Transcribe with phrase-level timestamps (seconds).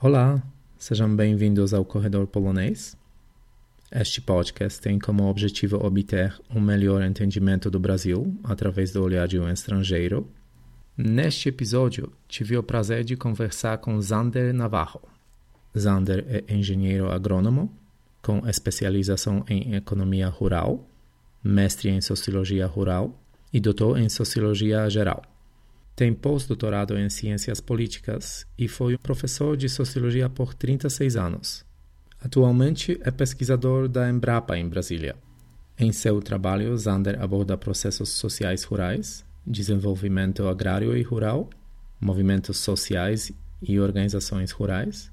[0.00, 0.40] Olá,
[0.78, 2.96] sejam bem-vindos ao Corredor Polonês.
[3.90, 9.40] Este podcast tem como objetivo obter um melhor entendimento do Brasil através do olhar de
[9.40, 10.30] um estrangeiro.
[10.96, 15.02] Neste episódio, tive o prazer de conversar com Zander Navarro.
[15.76, 17.68] Zander é engenheiro agrônomo,
[18.22, 20.88] com especialização em economia rural,
[21.42, 23.20] mestre em sociologia rural
[23.52, 25.24] e doutor em sociologia geral.
[25.98, 31.64] Tem pós-doutorado em ciências políticas e foi professor de sociologia por 36 anos.
[32.20, 35.16] Atualmente é pesquisador da Embrapa em Brasília.
[35.76, 41.50] Em seu trabalho, Zander aborda processos sociais rurais, desenvolvimento agrário e rural,
[42.00, 45.10] movimentos sociais e organizações rurais,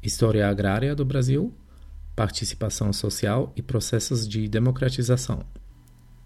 [0.00, 1.52] história agrária do Brasil,
[2.14, 5.44] participação social e processos de democratização.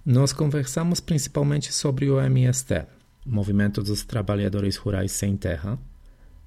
[0.04, 2.86] Nós conversamos principalmente sobre o MST,
[3.24, 5.78] Movimento dos Trabalhadores Rurais Sem Terra,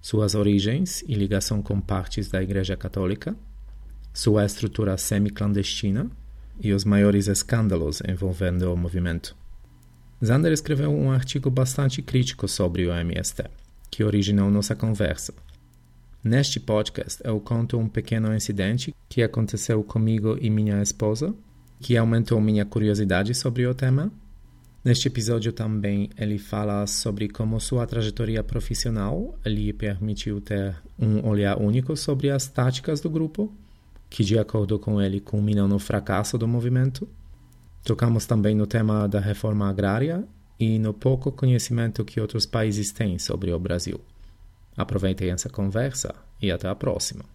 [0.02, 3.34] suas origens e ligação com partes da Igreja Católica,
[4.14, 6.12] sua estrutura semi-clandestina
[6.60, 9.38] e os maiores escândalos envolvendo o movimento.
[10.24, 13.46] Zander escreveu um artigo bastante crítico sobre o MST,
[13.90, 15.34] que originou nossa conversa.
[16.22, 21.34] Neste podcast, eu conto um pequeno incidente que aconteceu comigo e minha esposa,
[21.80, 24.12] que aumentou minha curiosidade sobre o tema
[24.86, 31.60] Neste episódio também ele fala sobre como sua trajetória profissional lhe permitiu ter um olhar
[31.60, 33.52] único sobre as táticas do grupo,
[34.12, 37.10] que de acordo com ele culminam no fracasso do movimento.
[37.84, 40.24] Tocamos também no tema da reforma agrária
[40.60, 44.00] e no pouco conhecimento que outros países têm sobre o Brasil.
[44.78, 47.35] Aproveitem essa conversa e até a próxima.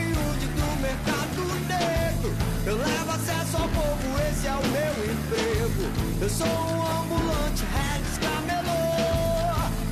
[0.91, 2.35] mercado negro.
[2.65, 5.83] Eu levo acesso ao povo, esse é o meu emprego.
[6.21, 8.81] Eu sou um ambulante, Regis Camelô.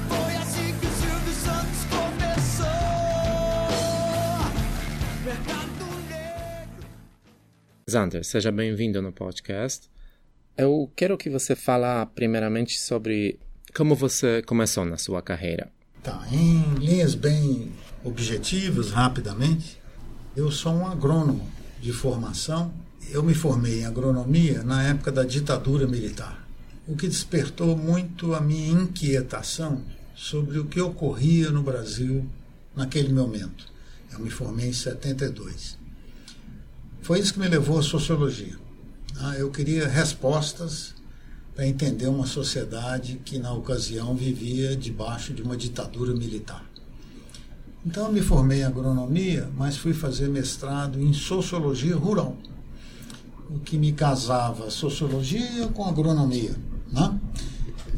[0.10, 2.66] Foi assim que o Silvio Santos começou.
[5.24, 6.88] Mercado negro.
[7.90, 9.90] Zander, seja bem-vindo no podcast.
[10.58, 13.40] Eu quero que você fale primeiramente sobre
[13.74, 15.72] como você começou na sua carreira.
[16.04, 17.72] Tá, em linhas bem
[18.04, 19.79] objetivas, rapidamente,
[20.36, 21.50] eu sou um agrônomo
[21.82, 22.74] de formação.
[23.10, 26.48] Eu me formei em agronomia na época da ditadura militar,
[26.88, 29.82] o que despertou muito a minha inquietação
[30.16, 32.26] sobre o que ocorria no Brasil
[32.76, 33.66] naquele momento.
[34.12, 35.78] Eu me formei em 72.
[37.02, 38.58] Foi isso que me levou à sociologia.
[39.20, 40.94] Ah, eu queria respostas
[41.56, 46.69] para entender uma sociedade que, na ocasião, vivia debaixo de uma ditadura militar.
[47.86, 52.36] Então, eu me formei em agronomia, mas fui fazer mestrado em sociologia rural,
[53.50, 56.56] o que me casava sociologia com agronomia.
[56.92, 57.20] Né?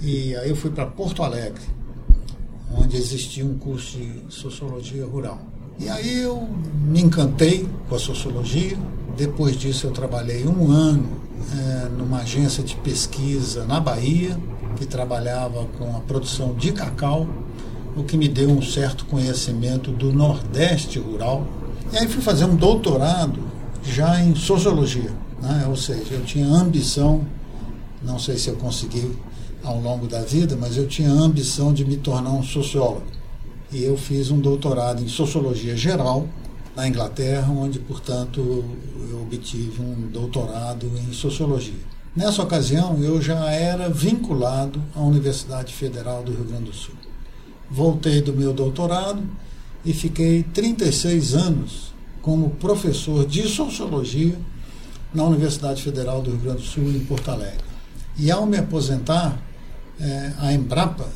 [0.01, 1.63] E aí eu fui para Porto Alegre,
[2.75, 5.41] onde existia um curso de sociologia rural.
[5.79, 6.47] E aí eu
[6.85, 8.77] me encantei com a sociologia.
[9.17, 11.09] Depois disso, eu trabalhei um ano
[11.57, 14.39] é, numa agência de pesquisa na Bahia,
[14.75, 17.27] que trabalhava com a produção de cacau,
[17.95, 21.45] o que me deu um certo conhecimento do Nordeste rural.
[21.91, 23.39] E aí fui fazer um doutorado
[23.83, 25.65] já em sociologia, né?
[25.67, 27.25] ou seja, eu tinha ambição,
[28.03, 29.11] não sei se eu consegui
[29.63, 33.03] ao longo da vida, mas eu tinha ambição de me tornar um sociólogo.
[33.71, 36.27] E eu fiz um doutorado em sociologia geral
[36.75, 38.39] na Inglaterra, onde, portanto,
[39.09, 41.91] eu obtive um doutorado em sociologia.
[42.15, 46.95] Nessa ocasião, eu já era vinculado à Universidade Federal do Rio Grande do Sul.
[47.71, 49.23] Voltei do meu doutorado
[49.85, 54.37] e fiquei 36 anos como professor de sociologia
[55.13, 57.63] na Universidade Federal do Rio Grande do Sul, em Porto Alegre.
[58.17, 59.39] E ao me aposentar,
[59.99, 61.07] eh, a Embrapa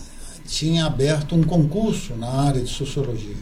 [0.48, 3.36] tinha aberto um concurso na área de sociologia.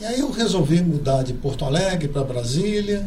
[0.00, 3.06] E aí eu resolvi mudar de Porto Alegre para Brasília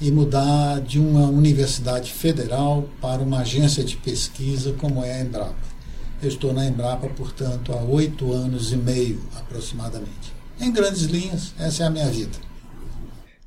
[0.00, 5.75] e mudar de uma universidade federal para uma agência de pesquisa como é a Embrapa.
[6.22, 10.34] Eu estou na Embrapa, portanto, há oito anos e meio aproximadamente.
[10.60, 12.38] Em grandes linhas, essa é a minha vida.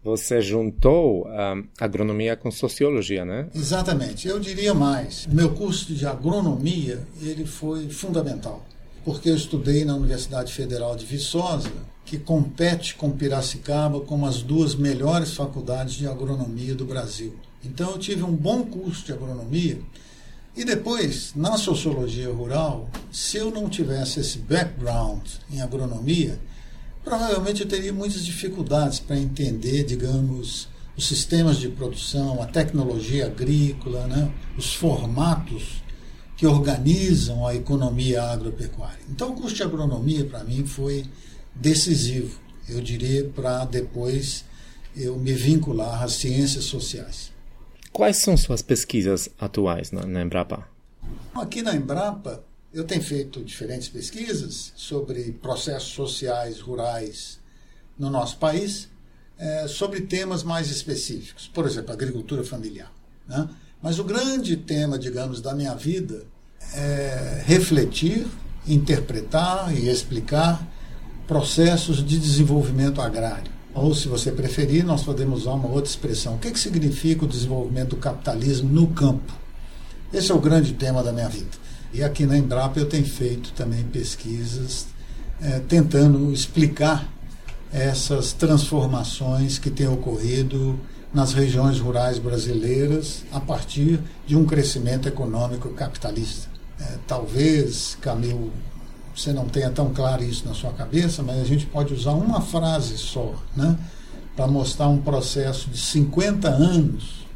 [0.03, 3.47] Você juntou a um, agronomia com sociologia, né?
[3.53, 4.27] Exatamente.
[4.27, 5.25] Eu diria mais.
[5.25, 8.65] O meu curso de agronomia ele foi fundamental
[9.03, 11.71] porque eu estudei na Universidade Federal de Viçosa,
[12.05, 17.33] que compete com Piracicaba como as duas melhores faculdades de agronomia do Brasil.
[17.63, 19.79] Então eu tive um bom curso de agronomia
[20.55, 26.39] e depois, na sociologia rural, se eu não tivesse esse background em agronomia,
[27.03, 30.67] provavelmente eu teria muitas dificuldades para entender, digamos,
[30.97, 35.81] os sistemas de produção, a tecnologia agrícola, né, os formatos
[36.35, 38.99] que organizam a economia agropecuária.
[39.09, 41.05] Então, o curso de agronomia, para mim, foi
[41.55, 44.43] decisivo, eu diria, para depois
[44.95, 47.31] eu me vincular às ciências sociais.
[47.91, 50.67] Quais são suas pesquisas atuais na, na Embrapa?
[51.35, 52.43] Aqui na Embrapa,
[52.73, 57.39] eu tenho feito diferentes pesquisas sobre processos sociais rurais
[57.97, 58.87] no nosso país,
[59.37, 62.91] é, sobre temas mais específicos, por exemplo, agricultura familiar.
[63.27, 63.49] Né?
[63.81, 66.25] Mas o grande tema, digamos, da minha vida
[66.73, 68.27] é refletir,
[68.67, 70.65] interpretar e explicar
[71.27, 73.58] processos de desenvolvimento agrário.
[73.79, 76.35] Ou, se você preferir, nós podemos usar uma outra expressão.
[76.35, 79.33] O que, que significa o desenvolvimento do capitalismo no campo?
[80.13, 81.51] Esse é o grande tema da minha vida.
[81.93, 84.87] E aqui na Embrapa eu tenho feito também pesquisas
[85.41, 87.07] é, tentando explicar
[87.71, 90.77] essas transformações que têm ocorrido
[91.13, 96.49] nas regiões rurais brasileiras a partir de um crescimento econômico capitalista.
[96.81, 98.51] É, talvez, Camilo,
[99.19, 102.39] você não tenha tão claro isso na sua cabeça, mas a gente pode usar uma
[102.39, 103.77] frase só, né,
[104.33, 107.27] para mostrar um processo de 50 anos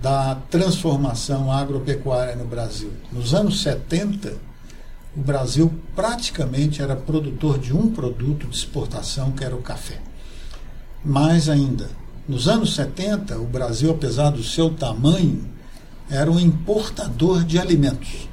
[0.00, 2.92] da transformação agropecuária no Brasil.
[3.10, 4.34] Nos anos 70,
[5.16, 9.98] o Brasil praticamente era produtor de um produto de exportação, que era o café.
[11.02, 11.88] Mais ainda,
[12.28, 15.48] nos anos 70, o Brasil, apesar do seu tamanho,
[16.10, 18.28] era um importador de alimentos.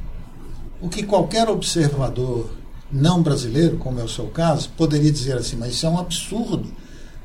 [0.81, 2.62] O que qualquer observador
[2.93, 6.69] não brasileiro, como é o seu caso, poderia dizer assim, mas isso é um absurdo.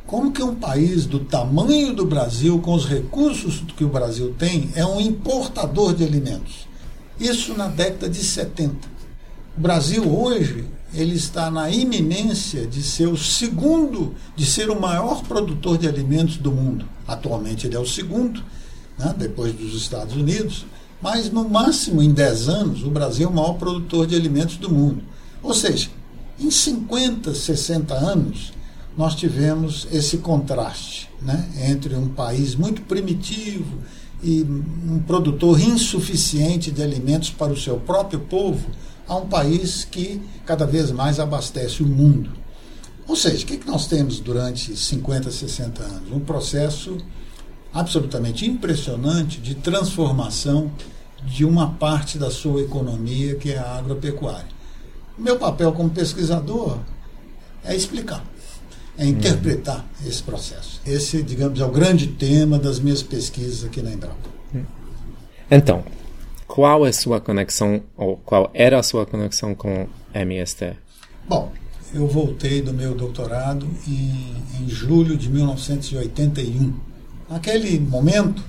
[0.06, 4.70] Como que um país do tamanho do Brasil, com os recursos que o Brasil tem,
[4.74, 6.66] é um importador de alimentos?
[7.20, 8.74] Isso na década de 70.
[9.56, 15.22] O Brasil hoje ele está na iminência de ser o segundo, de ser o maior
[15.24, 16.86] produtor de alimentos do mundo.
[17.06, 18.42] Atualmente ele é o segundo,
[18.98, 20.64] né, depois dos Estados Unidos,
[21.02, 24.72] mas no máximo em 10 anos o Brasil é o maior produtor de alimentos do
[24.72, 25.02] mundo.
[25.42, 25.90] Ou seja,
[26.38, 28.52] em 50, 60 anos,
[28.96, 33.78] nós tivemos esse contraste né, entre um país muito primitivo
[34.22, 38.68] e um produtor insuficiente de alimentos para o seu próprio povo
[39.06, 42.30] a um país que cada vez mais abastece o mundo.
[43.06, 46.12] Ou seja, o que nós temos durante 50, 60 anos?
[46.12, 46.98] Um processo
[47.72, 50.70] absolutamente impressionante de transformação
[51.24, 54.57] de uma parte da sua economia, que é a agropecuária.
[55.18, 56.78] Meu papel como pesquisador
[57.64, 58.24] é explicar,
[58.96, 60.08] é interpretar uhum.
[60.08, 60.80] esse processo.
[60.86, 64.38] Esse, digamos, é o grande tema das minhas pesquisas aqui na Embrapa.
[65.50, 65.82] Então,
[66.46, 70.76] qual é a sua conexão, ou qual era a sua conexão com MST?
[71.26, 71.52] Bom,
[71.94, 76.74] eu voltei do meu doutorado em, em julho de 1981.
[77.30, 78.42] Naquele momento,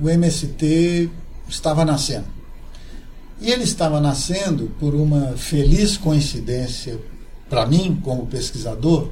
[0.00, 1.10] o MST
[1.48, 2.26] estava nascendo.
[3.42, 6.98] E ele estava nascendo por uma feliz coincidência
[7.50, 9.08] para mim, como pesquisador,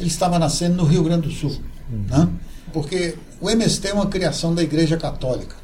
[0.00, 1.54] ele estava nascendo no Rio Grande do Sul.
[1.90, 2.04] Uhum.
[2.08, 2.28] Né?
[2.72, 5.54] Porque o MST é uma criação da Igreja Católica.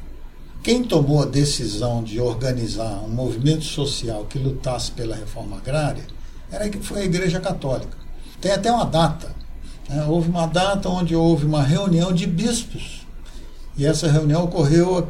[0.61, 6.03] Quem tomou a decisão de organizar um movimento social que lutasse pela reforma agrária
[6.51, 7.97] era, foi a Igreja Católica.
[8.39, 9.35] Tem até uma data.
[9.89, 10.05] Né?
[10.05, 13.05] Houve uma data onde houve uma reunião de bispos.
[13.75, 15.09] E essa reunião ocorreu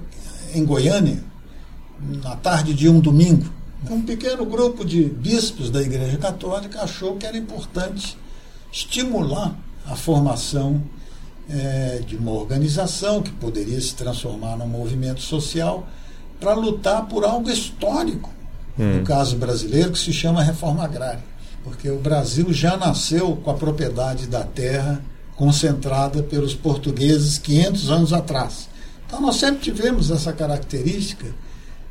[0.55, 1.21] em Goiânia,
[2.23, 3.45] na tarde de um domingo.
[3.89, 8.17] Um pequeno grupo de bispos da Igreja Católica achou que era importante
[8.71, 9.55] estimular
[9.85, 10.81] a formação
[11.49, 15.87] é, de uma organização que poderia se transformar num movimento social
[16.39, 18.29] para lutar por algo histórico,
[18.77, 18.99] hum.
[18.99, 21.23] no caso brasileiro, que se chama reforma agrária.
[21.63, 25.01] Porque o Brasil já nasceu com a propriedade da terra
[25.35, 28.69] concentrada pelos portugueses 500 anos atrás.
[29.05, 31.27] Então nós sempre tivemos essa característica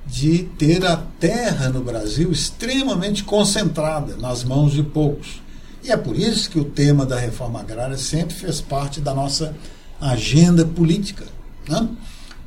[0.06, 5.40] de ter a terra no Brasil extremamente concentrada nas mãos de poucos.
[5.82, 9.54] E é por isso que o tema da reforma agrária sempre fez parte da nossa
[10.00, 11.24] agenda política.
[11.68, 11.88] Né?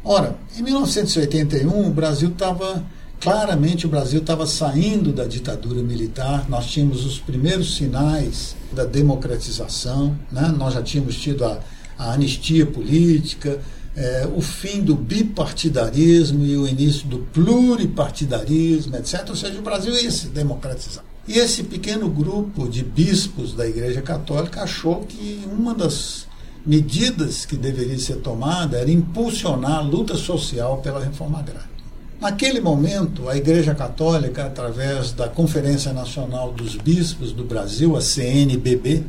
[0.04, 2.84] Ora, em 1981, o Brasil estava.
[3.18, 10.16] Claramente, o Brasil estava saindo da ditadura militar, nós tínhamos os primeiros sinais da democratização,
[10.32, 10.54] né?
[10.56, 11.60] nós já tínhamos tido a,
[11.98, 13.60] a anistia política,
[13.96, 19.26] é, o fim do bipartidarismo e o início do pluripartidarismo, etc.
[19.30, 21.04] Ou seja, o Brasil ia se democratizar.
[21.28, 26.28] E esse pequeno grupo de bispos da Igreja Católica achou que uma das
[26.66, 31.76] medidas que deveria ser tomada era impulsionar a luta social pela reforma agrária.
[32.20, 39.04] Naquele momento, a Igreja Católica, através da Conferência Nacional dos Bispos do Brasil, a CNBB,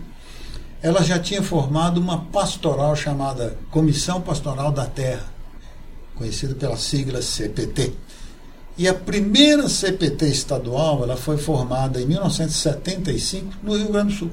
[0.86, 5.26] ela já tinha formado uma pastoral chamada Comissão Pastoral da Terra,
[6.14, 7.92] conhecida pela sigla CPT.
[8.78, 14.30] E a primeira CPT estadual ela foi formada em 1975 no Rio Grande do Sul.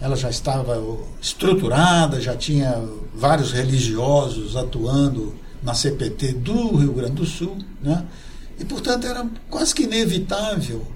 [0.00, 0.82] Ela já estava
[1.20, 2.82] estruturada, já tinha
[3.14, 8.06] vários religiosos atuando na CPT do Rio Grande do Sul, né?
[8.58, 10.86] e portanto era quase que inevitável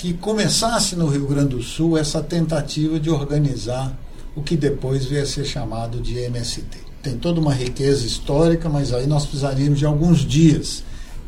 [0.00, 3.94] que começasse no Rio Grande do Sul essa tentativa de organizar
[4.34, 6.78] o que depois veio a ser chamado de MST.
[7.02, 10.82] Tem toda uma riqueza histórica, mas aí nós precisaríamos de alguns dias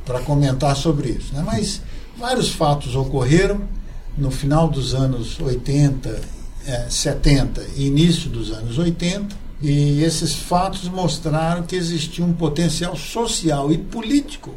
[0.07, 1.35] para comentar sobre isso.
[1.35, 1.43] Né?
[1.45, 1.83] Mas
[2.17, 3.61] vários fatos ocorreram
[4.17, 6.21] no final dos anos 80,
[6.67, 12.97] é, 70 e início dos anos 80, e esses fatos mostraram que existia um potencial
[12.97, 14.55] social e político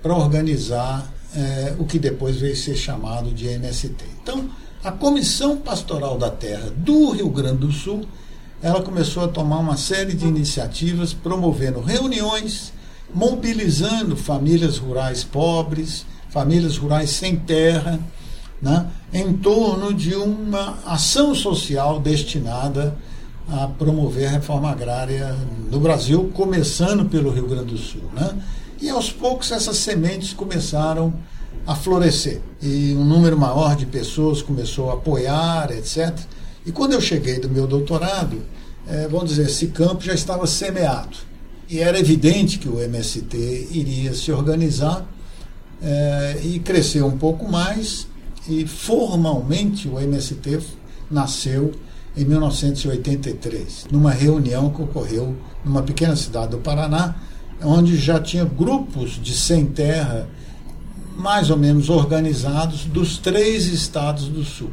[0.00, 4.04] para organizar é, o que depois veio ser chamado de MST.
[4.22, 4.48] Então,
[4.82, 8.04] a Comissão Pastoral da Terra do Rio Grande do Sul,
[8.62, 12.72] ela começou a tomar uma série de iniciativas promovendo reuniões
[13.14, 18.00] mobilizando famílias rurais pobres, famílias rurais sem terra,
[18.60, 22.96] né, em torno de uma ação social destinada
[23.48, 25.36] a promover a reforma agrária
[25.70, 28.02] no Brasil, começando pelo Rio Grande do Sul.
[28.14, 28.30] Né?
[28.84, 31.14] E aos poucos essas sementes começaram
[31.66, 36.14] a florescer e um número maior de pessoas começou a apoiar, etc.
[36.66, 38.42] E quando eu cheguei do meu doutorado,
[38.86, 41.16] é, vamos dizer, esse campo já estava semeado.
[41.66, 45.06] E era evidente que o MST iria se organizar
[45.82, 48.06] é, e crescer um pouco mais,
[48.46, 50.60] e formalmente o MST
[51.10, 51.72] nasceu
[52.14, 57.16] em 1983, numa reunião que ocorreu numa pequena cidade do Paraná,
[57.62, 60.28] onde já tinha grupos de sem terra
[61.16, 64.70] mais ou menos organizados dos três estados do sul.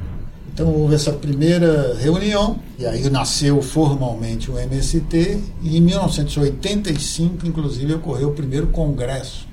[0.53, 7.93] Então houve essa primeira reunião, e aí nasceu formalmente o MST, e em 1985, inclusive,
[7.93, 9.47] ocorreu o primeiro congresso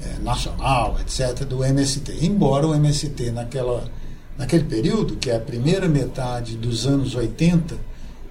[0.00, 2.24] é, nacional, etc., do MST.
[2.24, 3.90] Embora o MST, naquela,
[4.38, 7.76] naquele período, que é a primeira metade dos anos 80,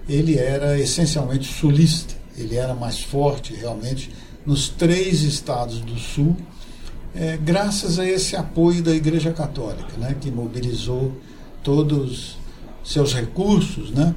[0.08, 4.12] ele era essencialmente sulista, ele era mais forte realmente
[4.46, 6.36] nos três estados do sul,
[7.16, 11.14] é, graças a esse apoio da Igreja Católica, né, que mobilizou
[11.64, 12.38] todos
[12.84, 14.14] seus recursos, né?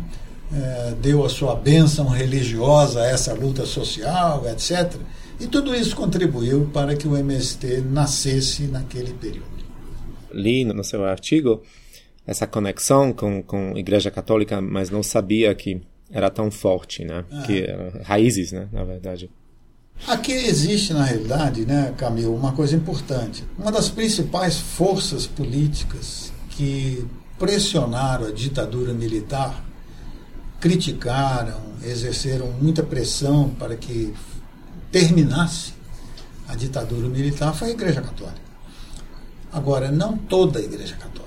[0.52, 4.94] É, deu a sua bênção religiosa a essa luta social, etc.
[5.40, 9.44] E tudo isso contribuiu para que o MST nascesse naquele período.
[10.32, 11.62] Li no seu artigo
[12.26, 17.24] essa conexão com, com a Igreja Católica, mas não sabia que era tão forte, né?
[17.30, 17.42] Ah.
[17.42, 17.66] Que
[18.04, 18.68] raízes, né?
[18.72, 19.30] Na verdade.
[20.06, 23.42] Aqui existe, na realidade, né, Camilo, uma coisa importante.
[23.58, 27.06] Uma das principais forças políticas que
[27.38, 29.64] pressionaram a ditadura militar,
[30.60, 34.12] criticaram, exerceram muita pressão para que
[34.92, 35.72] terminasse
[36.48, 38.46] a ditadura militar foi a Igreja Católica.
[39.52, 41.25] Agora, não toda a Igreja Católica.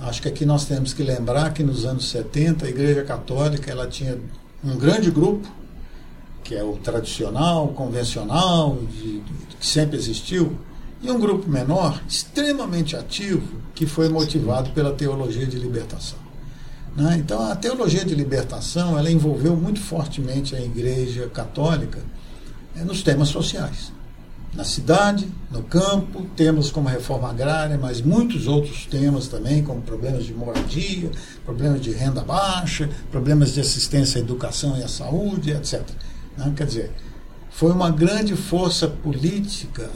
[0.00, 3.86] Acho que aqui nós temos que lembrar que nos anos 70 a Igreja Católica ela
[3.88, 4.18] tinha
[4.62, 5.48] um grande grupo,
[6.44, 9.22] que é o tradicional, convencional, de,
[9.58, 10.56] que sempre existiu,
[11.02, 16.18] e um grupo menor, extremamente ativo, que foi motivado pela teologia de libertação.
[16.96, 17.16] Né?
[17.18, 22.00] Então, a teologia de libertação ela envolveu muito fortemente a Igreja Católica
[22.76, 23.92] é, nos temas sociais.
[24.54, 29.82] Na cidade, no campo, temas como a reforma agrária, mas muitos outros temas também, como
[29.82, 31.10] problemas de moradia,
[31.44, 35.82] problemas de renda baixa, problemas de assistência à educação e à saúde, etc.
[36.36, 36.52] Né?
[36.56, 36.92] Quer dizer,
[37.50, 39.90] foi uma grande força política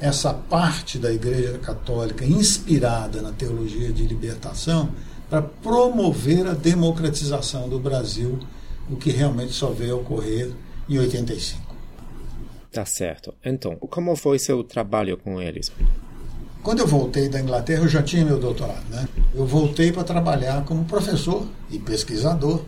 [0.00, 4.88] essa parte da Igreja Católica inspirada na teologia de libertação
[5.28, 8.38] para promover a democratização do Brasil,
[8.88, 10.50] o que realmente só veio ocorrer
[10.88, 11.69] em 85.
[12.72, 13.34] Tá certo.
[13.44, 15.72] Então, como foi seu trabalho com eles?
[16.62, 19.08] Quando eu voltei da Inglaterra, eu já tinha meu doutorado, né?
[19.34, 22.62] Eu voltei para trabalhar como professor e pesquisador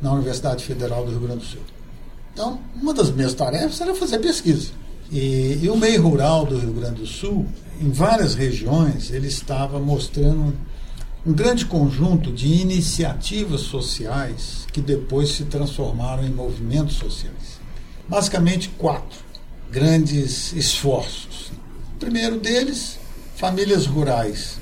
[0.00, 1.60] na Universidade Federal do Rio Grande do Sul.
[2.32, 4.70] Então, uma das minhas tarefas era fazer pesquisa.
[5.10, 7.46] E, e, o meio rural do Rio Grande do Sul,
[7.80, 10.54] em várias regiões, ele estava mostrando
[11.26, 17.51] um grande conjunto de iniciativas sociais que depois se transformaram em movimentos sociais.
[18.12, 19.20] Basicamente, quatro
[19.70, 21.50] grandes esforços.
[21.94, 22.98] O primeiro deles,
[23.36, 24.58] famílias rurais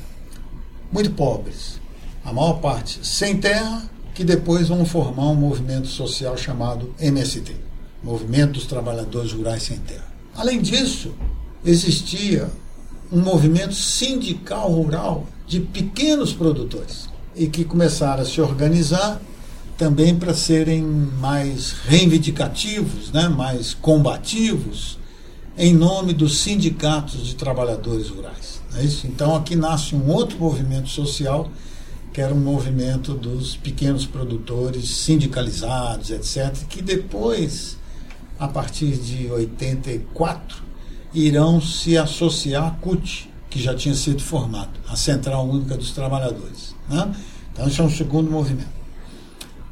[0.93, 1.81] muito pobres,
[2.25, 7.57] a maior parte sem terra, que depois vão formar um movimento social chamado MST
[8.05, 10.07] Movimento dos Trabalhadores Rurais Sem Terra.
[10.37, 11.13] Além disso,
[11.65, 12.49] existia
[13.11, 19.21] um movimento sindical rural de pequenos produtores e que começaram a se organizar
[19.81, 24.99] também para serem mais reivindicativos, né, mais combativos,
[25.57, 28.61] em nome dos sindicatos de trabalhadores rurais.
[28.77, 29.07] É isso?
[29.07, 31.51] Então aqui nasce um outro movimento social,
[32.13, 37.79] que era um movimento dos pequenos produtores sindicalizados, etc., que depois,
[38.39, 40.63] a partir de 84,
[41.15, 46.75] irão se associar à CUT, que já tinha sido formado, a Central Única dos Trabalhadores.
[46.87, 47.15] Né?
[47.51, 48.80] Então, esse é um segundo movimento.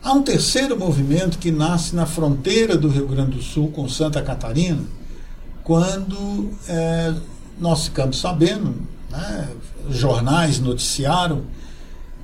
[0.02, 4.23] Há um terceiro movimento que nasce na fronteira do Rio Grande do Sul com Santa
[4.23, 4.83] Catarina,
[5.64, 7.12] quando é,
[7.59, 8.76] nós ficamos sabendo,
[9.11, 9.49] né,
[9.90, 11.43] jornais noticiaram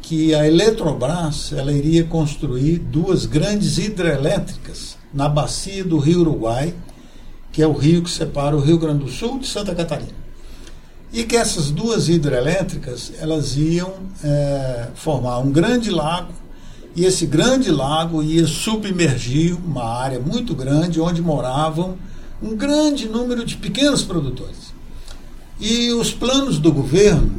[0.00, 6.72] que a Eletrobras ela iria construir duas grandes hidrelétricas na bacia do Rio Uruguai,
[7.50, 10.24] que é o rio que separa o Rio Grande do Sul de Santa Catarina.
[11.12, 16.43] E que essas duas hidrelétricas elas iam é, formar um grande lago
[16.96, 21.96] e esse grande lago ia submergir uma área muito grande onde moravam
[22.42, 24.72] um grande número de pequenos produtores.
[25.58, 27.30] E os planos do governo,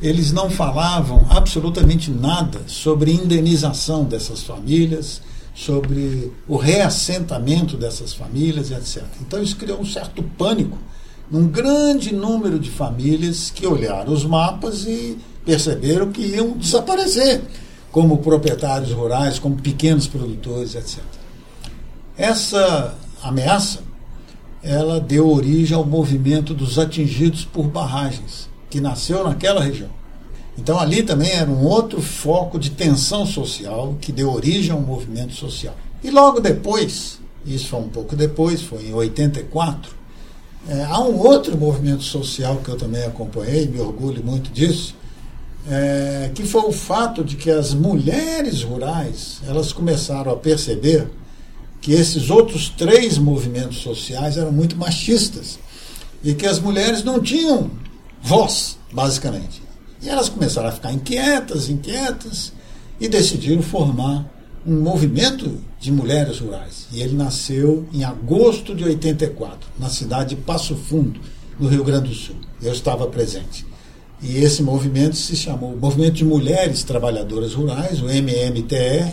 [0.00, 5.20] eles não falavam absolutamente nada sobre indenização dessas famílias,
[5.54, 9.04] sobre o reassentamento dessas famílias, etc.
[9.20, 10.78] Então isso criou um certo pânico
[11.30, 17.42] num grande número de famílias que olharam os mapas e perceberam que iam desaparecer
[17.94, 20.98] como proprietários rurais, como pequenos produtores, etc.
[22.18, 23.84] Essa ameaça
[24.64, 29.90] ela deu origem ao movimento dos atingidos por barragens, que nasceu naquela região.
[30.58, 35.34] Então ali também era um outro foco de tensão social que deu origem ao movimento
[35.34, 35.76] social.
[36.02, 39.94] E logo depois, isso foi um pouco depois, foi em 84,
[40.68, 44.96] é, há um outro movimento social que eu também acompanhei, me orgulho muito disso,
[45.68, 51.08] é, que foi o fato de que as mulheres rurais elas começaram a perceber
[51.80, 55.58] que esses outros três movimentos sociais eram muito machistas
[56.22, 57.70] e que as mulheres não tinham
[58.22, 59.62] voz, basicamente.
[60.00, 62.52] E elas começaram a ficar inquietas, inquietas,
[63.00, 64.30] e decidiram formar
[64.66, 66.86] um movimento de mulheres rurais.
[66.90, 71.20] E ele nasceu em agosto de 84, na cidade de Passo Fundo,
[71.58, 72.36] no Rio Grande do Sul.
[72.62, 73.66] Eu estava presente.
[74.24, 79.12] E esse movimento se chamou Movimento de Mulheres Trabalhadoras Rurais, o MMTR,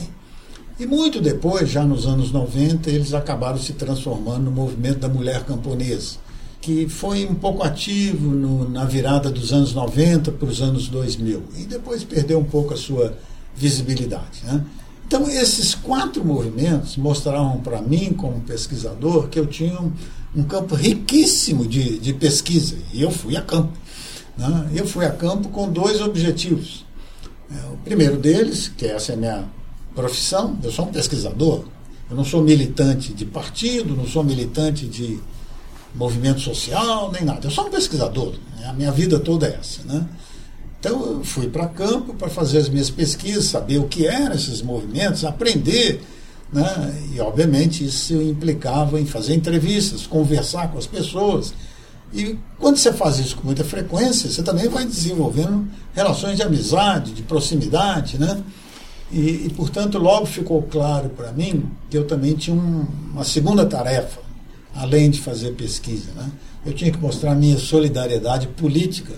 [0.79, 5.43] e muito depois, já nos anos 90, eles acabaram se transformando no movimento da mulher
[5.43, 6.15] camponesa,
[6.61, 11.43] que foi um pouco ativo no, na virada dos anos 90 para os anos 2000,
[11.57, 13.15] e depois perdeu um pouco a sua
[13.53, 14.43] visibilidade.
[14.45, 14.63] Né?
[15.05, 19.91] Então, esses quatro movimentos mostraram para mim, como pesquisador, que eu tinha um,
[20.33, 23.80] um campo riquíssimo de, de, pesquisa, e eu fui a campo.
[24.37, 24.69] Né?
[24.75, 26.85] Eu fui a campo com dois objetivos.
[27.51, 29.45] É, o primeiro deles, que essa é a minha
[29.93, 31.65] profissão, eu sou um pesquisador,
[32.09, 35.19] eu não sou militante de partido, não sou militante de
[35.93, 37.47] movimento social, nem nada.
[37.47, 38.67] Eu sou um pesquisador, né?
[38.67, 39.83] a minha vida toda é essa.
[39.83, 40.05] Né?
[40.79, 44.61] Então eu fui para campo para fazer as minhas pesquisas, saber o que eram esses
[44.61, 46.01] movimentos, aprender.
[46.51, 47.05] Né?
[47.13, 51.53] E obviamente isso implicava em fazer entrevistas, conversar com as pessoas.
[52.13, 57.13] E quando você faz isso com muita frequência, você também vai desenvolvendo relações de amizade,
[57.13, 58.43] de proximidade, né?
[59.11, 63.65] E, e, portanto, logo ficou claro para mim que eu também tinha um, uma segunda
[63.65, 64.21] tarefa,
[64.73, 66.11] além de fazer pesquisa.
[66.15, 66.31] Né?
[66.65, 69.13] Eu tinha que mostrar minha solidariedade política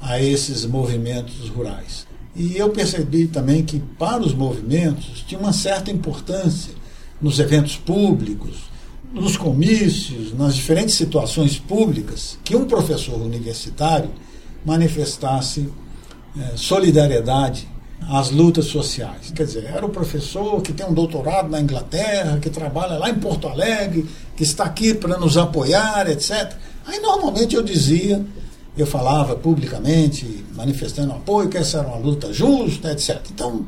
[0.00, 2.06] a esses movimentos rurais.
[2.36, 6.72] E eu percebi também que, para os movimentos, tinha uma certa importância
[7.20, 8.69] nos eventos públicos,
[9.12, 14.10] nos comícios, nas diferentes situações públicas, que um professor universitário
[14.64, 15.68] manifestasse
[16.38, 17.68] é, solidariedade
[18.08, 19.30] as lutas sociais.
[19.34, 23.14] Quer dizer, era o professor que tem um doutorado na Inglaterra, que trabalha lá em
[23.14, 26.54] Porto Alegre, que está aqui para nos apoiar, etc.
[26.86, 28.24] Aí normalmente eu dizia,
[28.76, 33.20] eu falava publicamente, manifestando apoio, que essa era uma luta justa, etc.
[33.32, 33.66] Então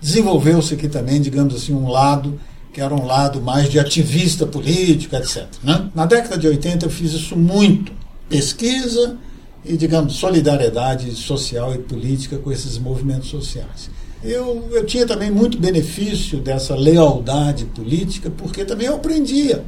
[0.00, 2.38] desenvolveu-se aqui também, digamos assim, um lado
[2.72, 5.46] que era um lado mais de ativista político, etc.
[5.62, 5.90] Né?
[5.94, 7.92] Na década de 80 eu fiz isso muito.
[8.28, 9.18] Pesquisa,
[9.64, 13.90] e, digamos, solidariedade social e política com esses movimentos sociais.
[14.22, 19.64] Eu, eu tinha também muito benefício dessa lealdade política, porque também eu aprendia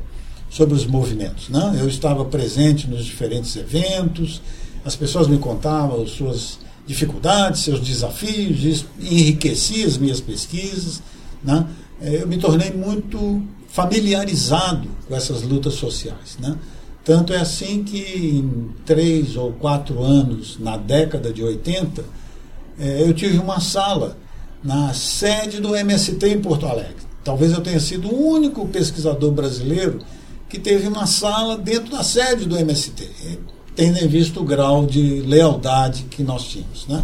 [0.50, 1.48] sobre os movimentos.
[1.48, 1.78] Né?
[1.80, 4.42] Eu estava presente nos diferentes eventos,
[4.84, 11.02] as pessoas me contavam as suas dificuldades, seus desafios, enriqueci as minhas pesquisas.
[11.42, 11.66] Né?
[12.02, 16.36] É, eu me tornei muito familiarizado com essas lutas sociais.
[16.38, 16.56] Né?
[17.04, 22.04] Tanto é assim que em três ou quatro anos, na década de 80,
[22.78, 24.16] é, eu tive uma sala
[24.62, 27.02] na sede do MST em Porto Alegre.
[27.24, 30.00] Talvez eu tenha sido o único pesquisador brasileiro
[30.48, 33.08] que teve uma sala dentro da sede do MST,
[33.74, 36.86] tendo em vista o grau de lealdade que nós tínhamos.
[36.86, 37.02] Né?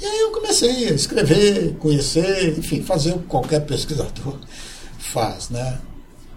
[0.00, 4.38] E aí eu comecei a escrever, conhecer, enfim, fazer o que qualquer pesquisador
[4.98, 5.50] faz.
[5.50, 5.80] Né?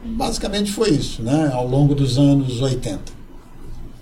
[0.04, 1.50] Basicamente foi isso, né?
[1.54, 3.02] ao longo dos anos 80.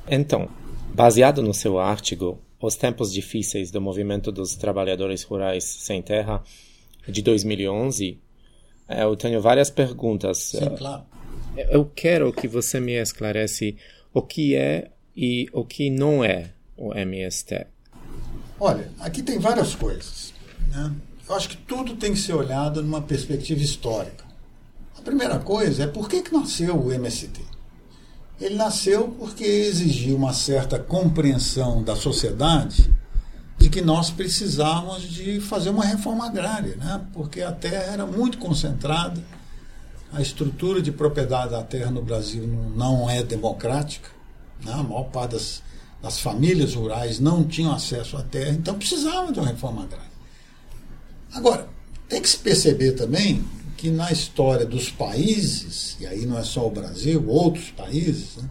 [0.07, 0.49] Então,
[0.93, 6.43] baseado no seu artigo Os Tempos Difíceis do Movimento dos Trabalhadores Rurais Sem Terra,
[7.07, 8.19] de 2011,
[8.87, 10.37] é, eu tenho várias perguntas.
[10.39, 11.03] Sim, claro.
[11.55, 13.75] Eu quero que você me esclarece
[14.13, 17.67] o que é e o que não é o MST.
[18.63, 20.35] Olha, aqui tem várias coisas.
[20.67, 20.93] Né?
[21.27, 24.23] Eu acho que tudo tem que ser olhado numa perspectiva histórica.
[24.95, 27.41] A primeira coisa é por que, que nasceu o MST?
[28.39, 32.87] Ele nasceu porque exigiu uma certa compreensão da sociedade
[33.57, 37.03] de que nós precisávamos de fazer uma reforma agrária, né?
[37.13, 39.19] porque a terra era muito concentrada,
[40.13, 42.45] a estrutura de propriedade da terra no Brasil
[42.75, 44.09] não é democrática,
[44.63, 44.71] né?
[44.71, 45.63] a maior parte das,
[46.01, 50.11] das famílias rurais não tinham acesso à terra, então precisava de uma reforma agrária.
[51.33, 51.67] Agora,
[52.09, 53.43] tem que se perceber também
[53.77, 58.49] que na história dos países, e aí não é só o Brasil, outros países, né?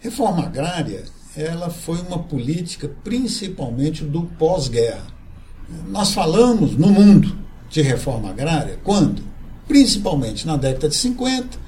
[0.00, 1.04] reforma agrária
[1.36, 5.06] ela foi uma política principalmente do pós-guerra.
[5.88, 7.36] Nós falamos no mundo
[7.68, 9.22] de reforma agrária quando?
[9.66, 11.58] Principalmente na década de 50,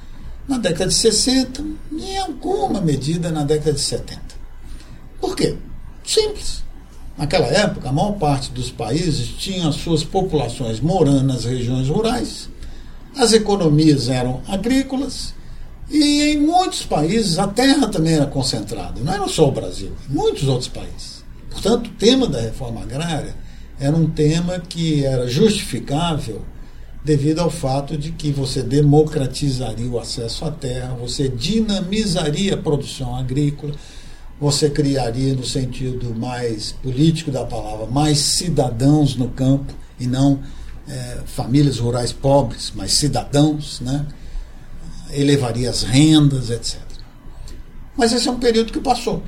[0.47, 4.26] na década de 60 e em alguma medida na década de 70.
[5.21, 5.57] Por quê?
[6.05, 6.63] Simples.
[7.17, 12.51] Naquela época, a maior parte dos países tinha as suas populações morando nas regiões rurais,
[13.17, 15.35] as economias eram agrícolas
[15.91, 20.47] e em muitos países a terra também era concentrada, não era só o Brasil, muitos
[20.47, 21.25] outros países.
[21.51, 23.35] Portanto, o tema da reforma agrária
[23.81, 26.43] era um tema que era justificável
[27.03, 33.15] devido ao fato de que você democratizaria o acesso à terra, você dinamizaria a produção
[33.15, 33.75] agrícola,
[34.41, 40.41] você criaria, no sentido mais político da palavra, mais cidadãos no campo e não
[40.89, 44.07] é, famílias rurais pobres, mas cidadãos, né?
[45.11, 46.81] elevaria as rendas, etc.
[47.97, 49.23] Mas esse é um período que passou,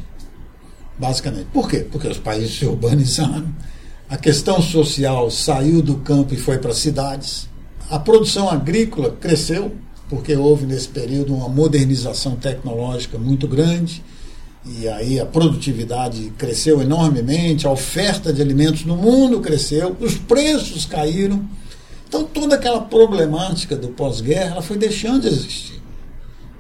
[0.99, 1.47] basicamente.
[1.53, 1.79] Por quê?
[1.91, 3.49] Porque os países se urbanizaram,
[4.09, 7.49] a questão social saiu do campo e foi para as cidades,
[7.91, 9.75] a produção agrícola cresceu,
[10.09, 14.03] porque houve nesse período uma modernização tecnológica muito grande,
[14.77, 20.85] e aí a produtividade cresceu enormemente, a oferta de alimentos no mundo cresceu, os preços
[20.85, 21.49] caíram.
[22.07, 25.83] Então toda aquela problemática do pós-guerra foi deixando de existir.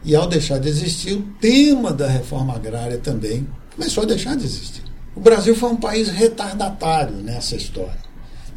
[0.05, 4.44] E ao deixar de existir, o tema da reforma agrária também começou a deixar de
[4.44, 4.83] existir.
[5.14, 7.99] O Brasil foi um país retardatário nessa história,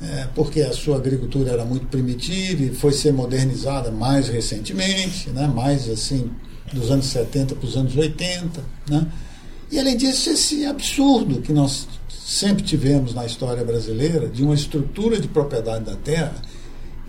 [0.02, 5.48] é, porque a sua agricultura era muito primitiva e foi ser modernizada mais recentemente, né,
[5.48, 6.32] mais assim,
[6.72, 8.64] dos anos 70 para os anos 80.
[8.90, 9.08] Né?
[9.72, 15.20] E além disso, esse absurdo que nós sempre tivemos na história brasileira de uma estrutura
[15.20, 16.36] de propriedade da terra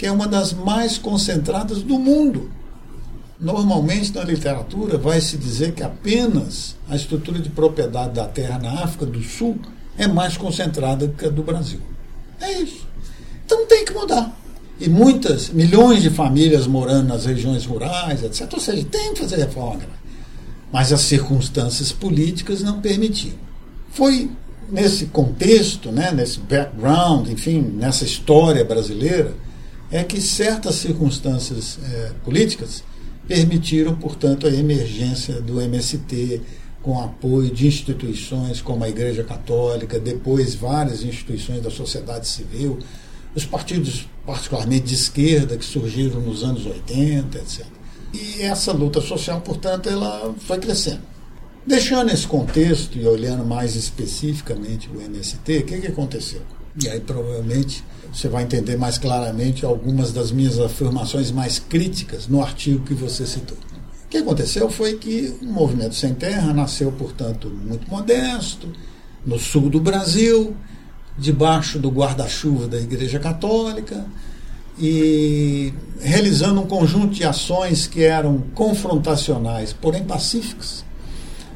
[0.02, 2.50] que é uma das mais concentradas do mundo.
[3.38, 8.82] Normalmente na literatura vai se dizer que apenas a estrutura de propriedade da terra na
[8.82, 9.58] África do Sul
[9.96, 11.78] é mais concentrada que a do Brasil.
[12.40, 12.84] É isso.
[13.46, 14.36] Então tem que mudar.
[14.80, 18.52] E muitas, milhões de famílias morando nas regiões rurais, etc.
[18.52, 20.01] Ou seja, tem que fazer reforma agrária.
[20.72, 23.34] Mas as circunstâncias políticas não permitiam.
[23.90, 24.30] Foi
[24.70, 29.34] nesse contexto, né, nesse background, enfim, nessa história brasileira,
[29.90, 32.82] é que certas circunstâncias é, políticas
[33.28, 36.40] permitiram, portanto, a emergência do MST
[36.82, 42.78] com apoio de instituições como a Igreja Católica, depois várias instituições da sociedade civil,
[43.34, 47.66] os partidos particularmente de esquerda que surgiram nos anos 80, etc.
[48.12, 51.00] E essa luta social, portanto, ela foi crescendo.
[51.66, 56.42] Deixando esse contexto e olhando mais especificamente o MST, o que, que aconteceu?
[56.82, 62.42] E aí provavelmente você vai entender mais claramente algumas das minhas afirmações mais críticas no
[62.42, 63.56] artigo que você citou.
[64.04, 68.68] O que aconteceu foi que o movimento sem terra nasceu, portanto, muito modesto,
[69.24, 70.56] no sul do Brasil,
[71.16, 74.04] debaixo do guarda-chuva da Igreja Católica,
[74.78, 80.84] e realizando um conjunto de ações que eram confrontacionais, porém pacíficas,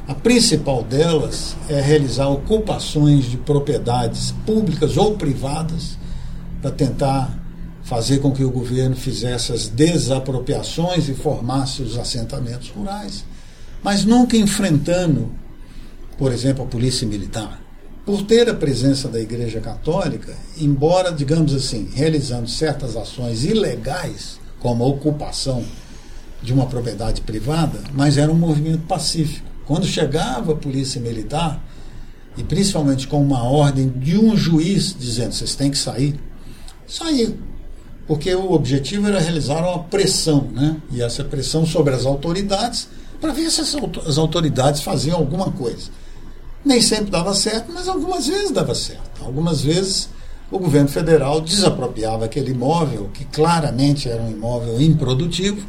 [0.09, 5.99] A principal delas é realizar ocupações de propriedades públicas ou privadas
[6.63, 7.37] para tentar
[7.83, 13.25] fazer com que o governo fizesse as desapropriações e formasse os assentamentos rurais,
[13.83, 15.33] mas nunca enfrentando,
[16.17, 17.61] por exemplo, a polícia militar.
[18.07, 24.85] Por ter a presença da Igreja Católica, embora, digamos assim, realizando certas ações ilegais, como
[24.85, 25.65] a ocupação
[26.41, 29.45] de uma propriedade privada, mas era um movimento pacífico.
[29.67, 31.61] Quando chegava a polícia militar,
[32.37, 36.15] e principalmente com uma ordem de um juiz dizendo vocês têm que sair,
[36.87, 37.37] saiu.
[38.07, 40.77] Porque o objetivo era realizar uma pressão, né?
[40.93, 42.87] e essa pressão sobre as autoridades,
[43.21, 45.91] para ver se as autoridades faziam alguma coisa.
[46.67, 49.25] Nem sempre dava certo, mas algumas vezes dava certo.
[49.25, 50.09] Algumas vezes
[50.51, 55.65] o governo federal desapropriava aquele imóvel, que claramente era um imóvel improdutivo,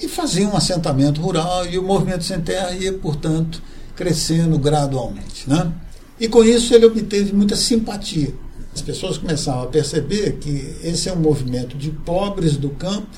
[0.00, 3.62] e fazia um assentamento rural e o movimento sem terra ia, portanto,
[3.94, 5.46] crescendo gradualmente.
[5.46, 5.70] Né?
[6.18, 8.34] E com isso ele obteve muita simpatia.
[8.74, 13.14] As pessoas começavam a perceber que esse é um movimento de pobres do campo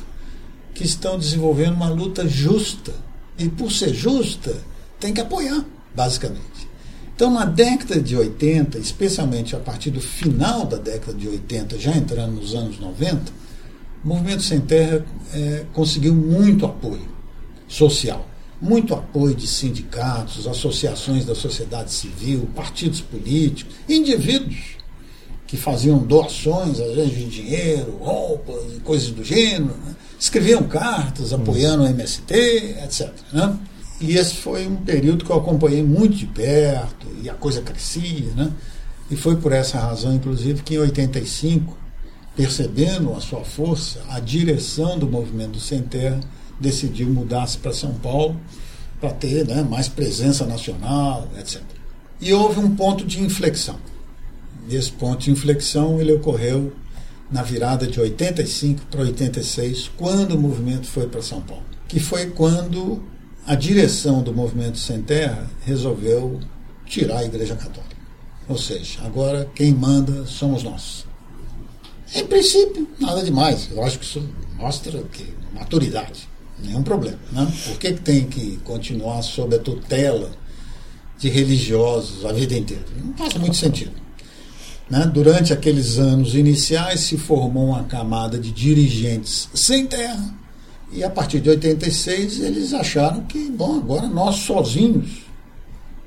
[0.74, 2.92] que estão desenvolvendo uma luta justa.
[3.38, 4.56] E por ser justa,
[4.98, 6.51] tem que apoiar, basicamente.
[7.22, 11.92] Então, na década de 80, especialmente a partir do final da década de 80, já
[11.92, 13.30] entrando nos anos 90,
[14.04, 17.08] o Movimento Sem Terra é, conseguiu muito apoio
[17.68, 18.28] social,
[18.60, 24.78] muito apoio de sindicatos, associações da sociedade civil, partidos políticos, indivíduos
[25.46, 29.94] que faziam doações, às vezes de dinheiro, roupas e coisas do gênero, né?
[30.18, 32.34] escreviam cartas apoiando o MST,
[32.82, 33.12] etc.
[33.32, 33.58] Né?
[34.00, 38.32] E esse foi um período que eu acompanhei muito de perto, e a coisa crescia,
[38.34, 38.50] né?
[39.10, 41.82] E foi por essa razão, inclusive, que em 85
[42.36, 46.20] percebendo a sua força, a direção do movimento do Sem Terra
[46.58, 48.40] decidiu mudar-se para São Paulo
[49.00, 51.60] para ter né, mais presença nacional, etc.
[52.20, 53.76] E houve um ponto de inflexão.
[54.70, 56.72] Esse ponto de inflexão ele ocorreu
[57.30, 62.26] na virada de 85 para 86, quando o movimento foi para São Paulo, que foi
[62.26, 63.02] quando
[63.46, 66.40] a direção do movimento Sem Terra resolveu
[66.86, 67.96] tirar a Igreja Católica.
[68.48, 71.06] Ou seja, agora quem manda somos nós.
[72.14, 73.68] Em princípio, nada demais.
[73.70, 74.22] Eu acho que isso
[74.56, 76.28] mostra que maturidade,
[76.62, 77.18] nenhum problema.
[77.32, 77.52] Né?
[77.66, 80.30] Por que, que tem que continuar sob a tutela
[81.18, 82.84] de religiosos a vida inteira?
[83.02, 83.92] Não faz muito sentido.
[84.90, 85.10] Né?
[85.12, 90.41] Durante aqueles anos iniciais se formou uma camada de dirigentes sem terra
[90.92, 95.22] e a partir de 86 eles acharam que, bom, agora nós sozinhos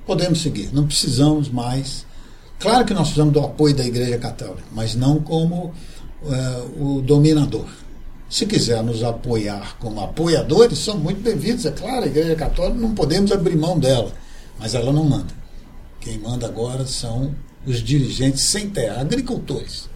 [0.05, 2.05] podemos seguir, não precisamos mais.
[2.59, 5.73] Claro que nós precisamos do apoio da Igreja Católica, mas não como
[6.23, 7.65] uh, o dominador.
[8.29, 11.65] Se quiser nos apoiar como apoiadores, são muito bem-vindos.
[11.65, 14.11] É claro, a Igreja Católica não podemos abrir mão dela,
[14.59, 15.33] mas ela não manda.
[15.99, 19.89] Quem manda agora são os dirigentes sem terra, agricultores.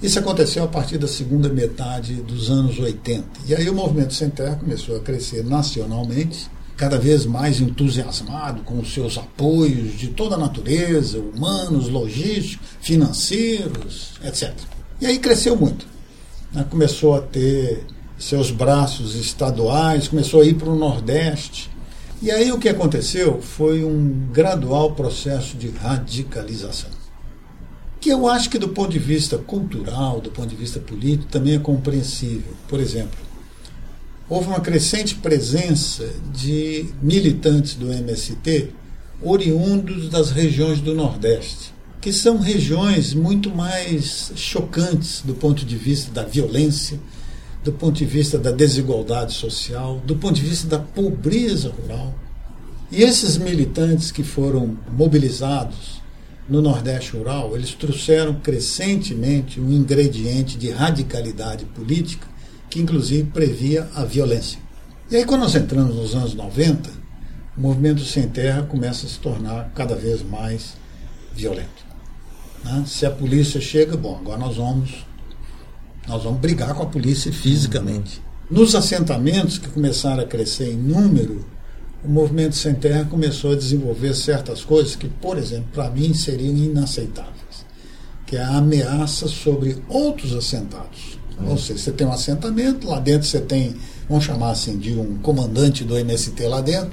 [0.00, 3.24] Isso aconteceu a partir da segunda metade dos anos 80.
[3.46, 8.78] E aí o movimento sem terra começou a crescer nacionalmente, cada vez mais entusiasmado com
[8.78, 14.54] os seus apoios de toda a natureza, humanos, logísticos, financeiros, etc.
[15.00, 15.84] E aí cresceu muito.
[16.52, 16.64] Né?
[16.70, 17.84] Começou a ter
[18.16, 21.68] seus braços estaduais, começou a ir para o Nordeste.
[22.22, 26.97] E aí o que aconteceu foi um gradual processo de radicalização.
[28.00, 31.54] Que eu acho que do ponto de vista cultural, do ponto de vista político, também
[31.54, 32.52] é compreensível.
[32.68, 33.18] Por exemplo,
[34.28, 38.70] houve uma crescente presença de militantes do MST
[39.20, 46.12] oriundos das regiões do Nordeste que são regiões muito mais chocantes do ponto de vista
[46.12, 46.98] da violência,
[47.64, 52.14] do ponto de vista da desigualdade social, do ponto de vista da pobreza rural.
[52.90, 56.00] E esses militantes que foram mobilizados
[56.48, 62.26] no Nordeste rural, eles trouxeram crescentemente um ingrediente de radicalidade política
[62.70, 64.58] que inclusive previa a violência.
[65.10, 66.90] E aí quando nós entramos nos anos 90,
[67.56, 70.74] o movimento sem terra começa a se tornar cada vez mais
[71.34, 71.86] violento.
[72.64, 72.84] Né?
[72.86, 75.06] Se a polícia chega, bom, agora nós vamos,
[76.06, 78.22] nós vamos brigar com a polícia fisicamente.
[78.50, 81.44] Nos assentamentos que começaram a crescer em número,
[82.04, 86.56] o movimento sem terra começou a desenvolver certas coisas que, por exemplo, para mim seriam
[86.56, 87.66] inaceitáveis,
[88.26, 91.18] que é a ameaça sobre outros assentados.
[91.38, 91.50] Uhum.
[91.50, 93.74] Ou seja, você tem um assentamento, lá dentro você tem,
[94.08, 96.92] vamos chamar assim, de um comandante do MST lá dentro,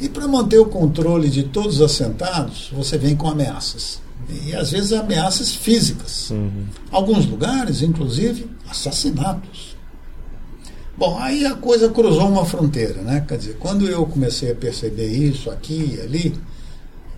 [0.00, 4.00] e para manter o controle de todos os assentados, você vem com ameaças
[4.46, 6.30] e às vezes ameaças físicas.
[6.30, 6.66] Uhum.
[6.90, 9.69] Alguns lugares, inclusive, assassinatos.
[11.00, 13.24] Bom, aí a coisa cruzou uma fronteira, né?
[13.26, 16.38] Quer dizer, quando eu comecei a perceber isso aqui e ali,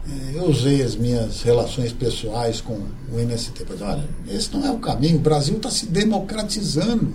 [0.06, 2.74] eh, eu usei as minhas relações pessoais com
[3.12, 3.64] o MST.
[3.64, 7.12] Falei, olha, esse não é o caminho, o Brasil está se democratizando,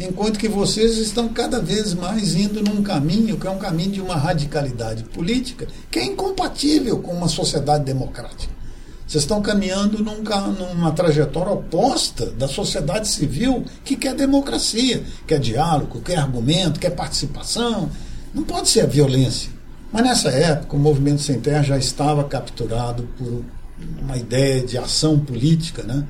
[0.00, 4.00] enquanto que vocês estão cada vez mais indo num caminho que é um caminho de
[4.00, 8.59] uma radicalidade política que é incompatível com uma sociedade democrática.
[9.10, 10.22] Vocês estão caminhando num,
[10.56, 17.90] numa trajetória oposta da sociedade civil que quer democracia, quer diálogo, quer argumento, quer participação.
[18.32, 19.50] Não pode ser a violência.
[19.90, 23.44] Mas nessa época, o movimento sem terra já estava capturado por
[24.00, 26.06] uma ideia de ação política, né?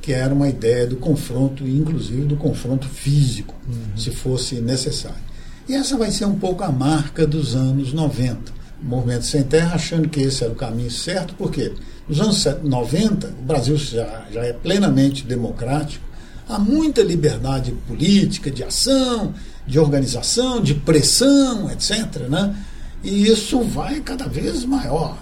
[0.00, 3.98] que era uma ideia do confronto, inclusive do confronto físico, uhum.
[3.98, 5.20] se fosse necessário.
[5.68, 8.59] E essa vai ser um pouco a marca dos anos 90.
[8.82, 11.72] Movimento sem terra achando que esse era o caminho certo, por quê?
[12.08, 16.04] Nos anos 90, o Brasil já, já é plenamente democrático,
[16.48, 19.34] há muita liberdade política, de ação,
[19.66, 22.28] de organização, de pressão, etc.
[22.28, 22.56] Né?
[23.04, 25.16] E isso vai cada vez maior.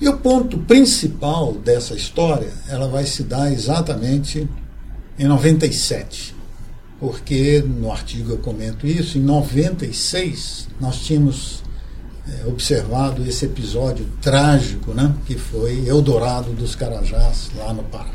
[0.00, 4.48] E o ponto principal dessa história, ela vai se dar exatamente
[5.18, 6.36] em 97.
[7.00, 11.62] Porque no artigo eu comento isso, em 96 nós tínhamos
[12.28, 18.12] é, observado esse episódio trágico, né, que foi Eldorado dos Carajás, lá no Pará,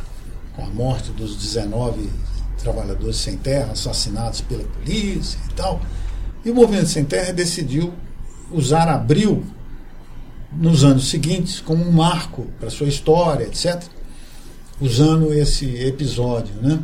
[0.56, 2.10] com a morte dos 19
[2.58, 5.82] trabalhadores sem terra, assassinados pela polícia e tal.
[6.46, 7.94] E o Movimento Sem Terra decidiu
[8.52, 9.44] usar abril
[10.52, 13.82] nos anos seguintes como um marco para sua história, etc.,
[14.80, 16.54] usando esse episódio.
[16.62, 16.80] Né?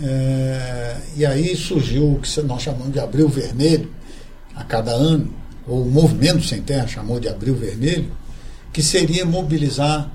[0.00, 3.90] É, e aí surgiu o que nós chamamos de Abril Vermelho,
[4.54, 5.32] a cada ano,
[5.66, 8.10] ou o movimento sem terra chamou de Abril Vermelho,
[8.72, 10.10] que seria mobilizar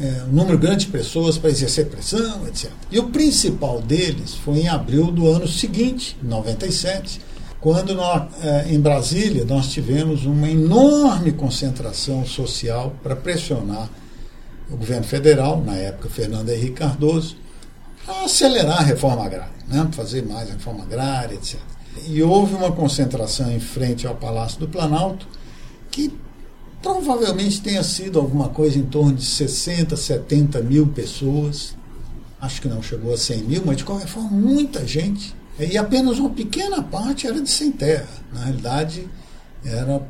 [0.00, 2.70] é, um número grande de pessoas para exercer pressão, etc.
[2.90, 7.20] E o principal deles foi em abril do ano seguinte, 97,
[7.60, 13.88] quando nós, é, em Brasília nós tivemos uma enorme concentração social para pressionar
[14.70, 17.36] o governo federal, na época Fernando Henrique Cardoso,
[18.08, 21.60] a acelerar a reforma agrária, né, fazer mais a reforma agrária, etc.
[22.06, 25.26] E houve uma concentração em frente ao Palácio do Planalto
[25.90, 26.12] que
[26.82, 31.76] provavelmente tenha sido alguma coisa em torno de 60, 70 mil pessoas.
[32.40, 35.34] Acho que não chegou a 100 mil, mas de qualquer forma, muita gente.
[35.58, 38.08] E apenas uma pequena parte era de sem terra.
[38.32, 39.06] Na realidade,
[39.64, 40.02] era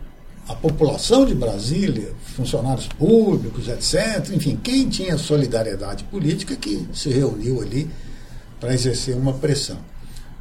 [0.49, 4.31] a população de Brasília, funcionários públicos, etc.
[4.35, 7.91] Enfim, quem tinha solidariedade política que se reuniu ali
[8.59, 9.79] para exercer uma pressão.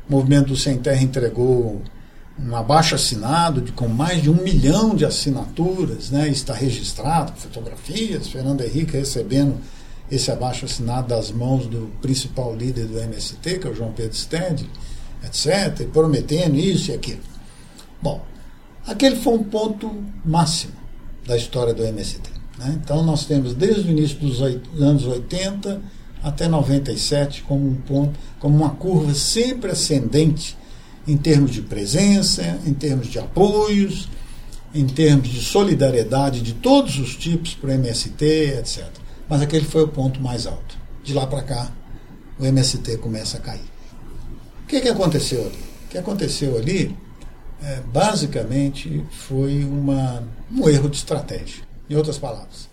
[0.07, 1.81] O movimento Sem Terra entregou
[2.39, 8.27] um abaixo assinado de, com mais de um milhão de assinaturas, né, está registrado, fotografias,
[8.27, 9.57] Fernando Henrique recebendo
[10.09, 14.15] esse abaixo assinado das mãos do principal líder do MST, que é o João Pedro
[14.15, 14.69] Stende,
[15.23, 17.21] etc., prometendo isso e aquilo.
[18.01, 18.25] Bom,
[18.85, 19.89] aquele foi um ponto
[20.25, 20.73] máximo
[21.25, 22.29] da história do MST.
[22.57, 22.79] Né?
[22.83, 25.81] Então nós temos desde o início dos anos 80
[26.23, 30.57] até 97 como um ponto, como uma curva sempre ascendente
[31.07, 34.07] em termos de presença, em termos de apoios,
[34.73, 38.23] em termos de solidariedade de todos os tipos para o MST,
[38.59, 38.87] etc.
[39.27, 40.77] Mas aquele foi o ponto mais alto.
[41.03, 41.71] De lá para cá,
[42.39, 43.71] o MST começa a cair.
[44.63, 45.59] O que, que aconteceu ali?
[45.85, 46.95] O que aconteceu ali,
[47.61, 51.63] é, basicamente, foi uma, um erro de estratégia.
[51.89, 52.69] Em outras palavras,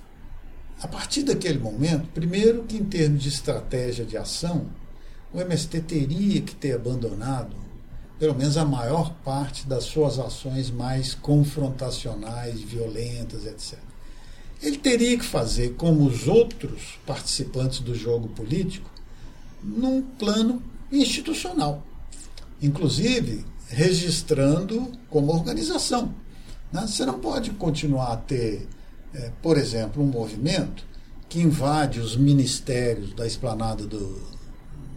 [0.81, 4.67] a partir daquele momento, primeiro que em termos de estratégia de ação,
[5.33, 7.57] o MST teria que ter abandonado
[8.19, 13.79] pelo menos a maior parte das suas ações mais confrontacionais, violentas, etc.
[14.61, 18.91] Ele teria que fazer como os outros participantes do jogo político
[19.63, 20.61] num plano
[20.91, 21.85] institucional,
[22.61, 26.13] inclusive registrando como organização.
[26.73, 26.87] Né?
[26.87, 28.67] Você não pode continuar a ter
[29.15, 30.85] é, por exemplo, um movimento
[31.29, 34.21] que invade os ministérios da esplanada do.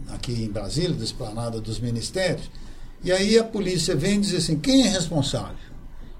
[0.08, 2.50] aqui em Brasília, da esplanada dos ministérios,
[3.04, 5.56] e aí a polícia vem dizer assim: quem é responsável?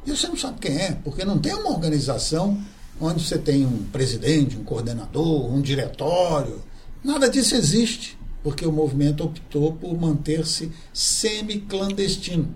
[0.04, 2.60] E você não sabe quem é, porque não tem uma organização
[3.00, 6.62] onde você tem um presidente, um coordenador, um diretório.
[7.02, 12.48] Nada disso existe, porque o movimento optou por manter-se semi-clandestino.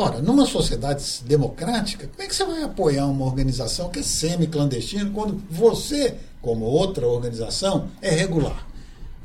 [0.00, 5.10] Ora, numa sociedade democrática, como é que você vai apoiar uma organização que é semi-clandestina
[5.12, 8.64] quando você, como outra organização, é regular?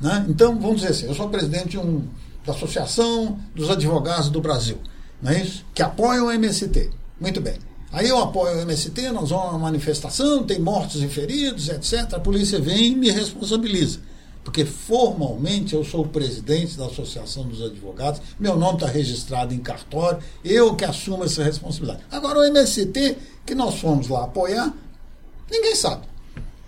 [0.00, 0.26] Né?
[0.28, 2.02] Então, vamos dizer assim, eu sou presidente de um,
[2.44, 4.76] da Associação dos Advogados do Brasil,
[5.22, 5.64] não é isso?
[5.72, 6.90] Que apoia o MST.
[7.20, 7.54] Muito bem.
[7.92, 12.14] Aí eu apoio o MST, nós vamos a uma manifestação, tem mortos e feridos, etc.
[12.14, 14.00] A polícia vem e me responsabiliza.
[14.44, 19.58] Porque formalmente eu sou o presidente da Associação dos Advogados, meu nome está registrado em
[19.58, 22.04] cartório, eu que assumo essa responsabilidade.
[22.10, 23.16] Agora, o MST,
[23.46, 24.72] que nós fomos lá apoiar,
[25.50, 26.06] ninguém sabe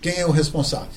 [0.00, 0.88] quem é o responsável.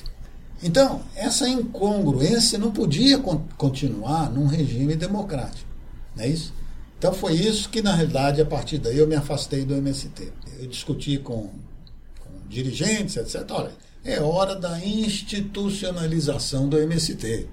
[0.62, 3.18] Então, essa incongruência não podia
[3.56, 5.68] continuar num regime democrático.
[6.16, 6.52] Não é isso?
[6.98, 10.32] Então, foi isso que, na realidade, a partir daí eu me afastei do MST.
[10.58, 11.48] Eu discuti com,
[12.20, 13.42] com dirigentes, etc.
[13.50, 13.72] Olha,
[14.04, 17.46] é hora da institucionalização do MST.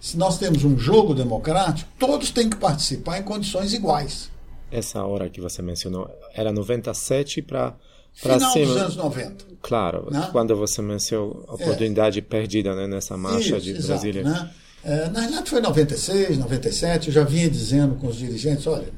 [0.00, 4.30] Se nós temos um jogo democrático, todos têm que participar em condições iguais.
[4.70, 7.74] Essa hora que você mencionou era 97 para
[8.12, 8.66] Final cima.
[8.66, 9.44] dos anos 90.
[9.62, 10.28] Claro, né?
[10.32, 12.22] quando você mencionou a oportunidade é.
[12.22, 14.22] perdida né, nessa marcha Isso, de exato, Brasília.
[14.22, 14.50] Né?
[14.84, 18.88] É, na realidade foi 96, 97, eu já vinha dizendo com os dirigentes, olha,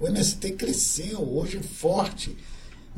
[0.00, 2.36] o MST cresceu, hoje é forte,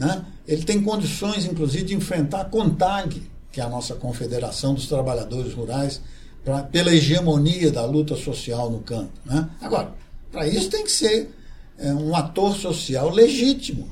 [0.00, 0.24] né?
[0.48, 3.22] Ele tem condições, inclusive, de enfrentar a CONTAG,
[3.52, 6.00] que é a nossa Confederação dos Trabalhadores Rurais,
[6.42, 9.12] pra, pela hegemonia da luta social no campo.
[9.26, 9.46] Né?
[9.60, 9.92] Agora,
[10.32, 11.30] para isso tem que ser
[11.78, 13.90] é, um ator social legítimo,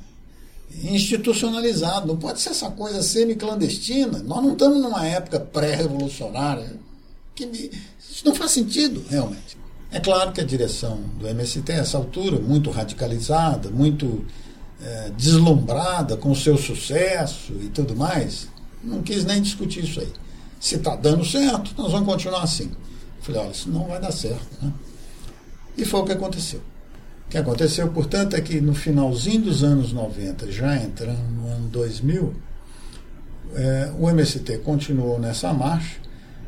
[0.83, 2.07] institucionalizado.
[2.07, 4.23] Não pode ser essa coisa semi-clandestina.
[4.23, 6.75] Nós não estamos numa época pré-revolucionária.
[7.35, 7.45] Que
[8.01, 9.59] isso não faz sentido, realmente.
[9.91, 14.25] É claro que a direção do MST, a essa altura, muito radicalizada, muito
[14.81, 18.49] é, deslumbrada com o seu sucesso e tudo mais,
[18.83, 20.13] não quis nem discutir isso aí.
[20.61, 22.71] Se está dando certo, nós vamos continuar assim.
[23.21, 24.47] Falei, olha, isso não vai dar certo.
[24.63, 24.73] Né?
[25.77, 26.61] E foi o que aconteceu.
[27.27, 31.69] O que aconteceu, portanto, é que no finalzinho dos anos 90, já entrando no ano
[31.69, 32.35] 2000,
[33.55, 35.97] é, o MST continuou nessa marcha,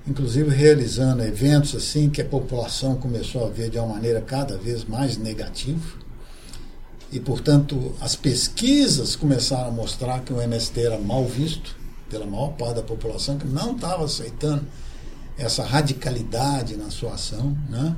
[0.06, 4.84] inclusive realizando eventos assim que a população começou a ver de uma maneira cada vez
[4.84, 6.00] mais negativa
[7.12, 11.76] e, portanto, as pesquisas começaram a mostrar que o MST era mal visto
[12.08, 14.64] pela maior parte da população, que não estava aceitando
[15.36, 17.56] essa radicalidade na sua ação.
[17.68, 17.96] Né?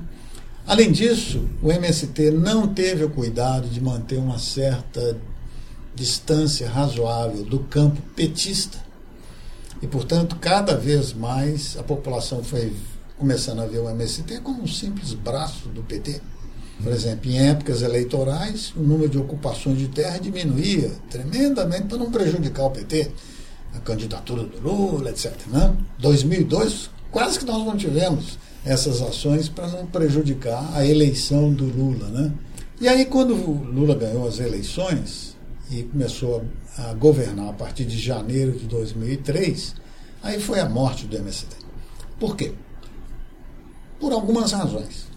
[0.67, 5.19] Além disso, o MST não teve o cuidado de manter uma certa
[5.95, 8.79] distância razoável do campo petista.
[9.83, 12.73] E, portanto, cada vez mais a população foi
[13.19, 16.21] começando a ver o MST como um simples braço do PT.
[16.83, 22.11] Por exemplo, em épocas eleitorais, o número de ocupações de terra diminuía tremendamente para não
[22.11, 23.11] prejudicar o PT,
[23.75, 25.33] a candidatura do Lula, etc.
[25.47, 25.75] Né?
[26.01, 32.09] 2002, quase que nós não tivemos essas ações para não prejudicar a eleição do Lula.
[32.09, 32.33] Né?
[32.81, 35.37] E aí, quando o Lula ganhou as eleições
[35.71, 36.45] e começou
[36.77, 39.77] a, a governar a partir de janeiro de 2003,
[40.21, 41.57] aí foi a morte do MST.
[42.19, 42.53] Por quê?
[44.01, 45.12] Por algumas razões.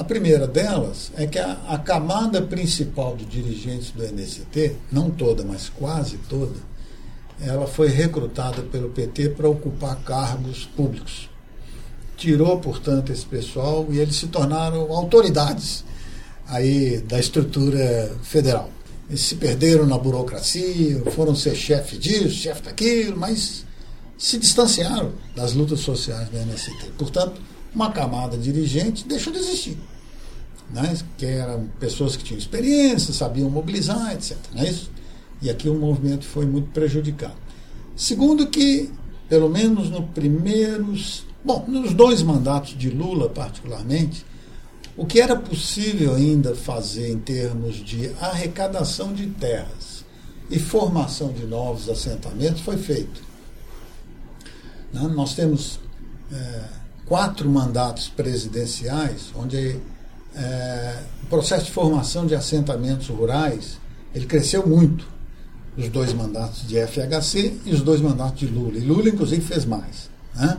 [0.00, 5.44] A primeira delas é que a, a camada principal de dirigentes do MST, não toda,
[5.44, 6.56] mas quase toda,
[7.38, 11.28] ela foi recrutada pelo PT para ocupar cargos públicos.
[12.16, 15.84] Tirou, portanto, esse pessoal e eles se tornaram autoridades
[16.46, 18.70] aí da estrutura federal.
[19.06, 23.66] Eles se perderam na burocracia, foram ser chefe disso, chefe daquilo, mas
[24.16, 26.92] se distanciaram das lutas sociais do MST.
[26.96, 27.38] Portanto,
[27.74, 29.78] uma camada dirigente deixou de existir
[30.72, 30.96] né?
[31.16, 34.36] que eram pessoas que tinham experiência, sabiam mobilizar, etc.
[34.54, 34.90] Não é isso?
[35.42, 37.36] E aqui o movimento foi muito prejudicado.
[37.96, 38.90] Segundo que,
[39.28, 44.24] pelo menos no primeiros, bom, nos dois mandatos de Lula particularmente,
[44.96, 50.04] o que era possível ainda fazer em termos de arrecadação de terras
[50.50, 53.22] e formação de novos assentamentos foi feito.
[54.92, 55.00] Né?
[55.14, 55.80] Nós temos
[56.32, 56.64] é,
[57.10, 59.80] quatro mandatos presidenciais onde
[60.32, 63.78] é, o processo de formação de assentamentos rurais
[64.14, 65.08] ele cresceu muito
[65.76, 68.78] os dois mandatos de FHC e os dois mandatos de Lula.
[68.78, 70.08] E Lula, inclusive, fez mais.
[70.36, 70.56] Né?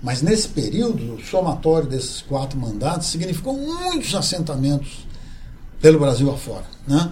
[0.00, 5.04] Mas nesse período, o somatório desses quatro mandatos significou muitos assentamentos
[5.80, 6.64] pelo Brasil afora.
[6.86, 7.10] Né?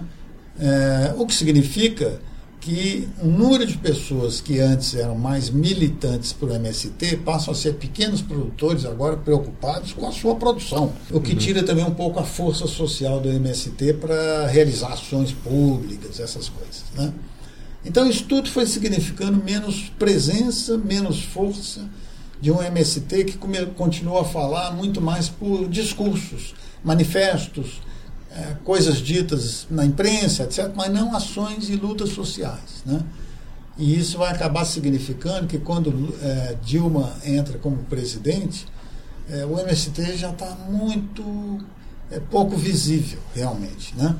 [0.59, 2.21] É, o que significa
[2.67, 7.55] que o número de pessoas que antes eram mais militantes para o MST passam a
[7.55, 11.37] ser pequenos produtores agora preocupados com a sua produção, o que uhum.
[11.37, 16.83] tira também um pouco a força social do MST para realizar ações públicas, essas coisas.
[16.93, 17.13] Né?
[17.85, 21.87] Então isso tudo foi significando menos presença, menos força
[22.41, 23.37] de um MST que
[23.77, 26.53] continua a falar muito mais por discursos,
[26.83, 27.79] manifestos,
[28.37, 32.83] é, coisas ditas na imprensa, etc., mas não ações e lutas sociais.
[32.85, 33.01] Né?
[33.77, 38.67] E isso vai acabar significando que quando é, Dilma entra como presidente,
[39.29, 41.59] é, o MST já está muito
[42.11, 43.95] é, pouco visível, realmente.
[43.95, 44.15] Né?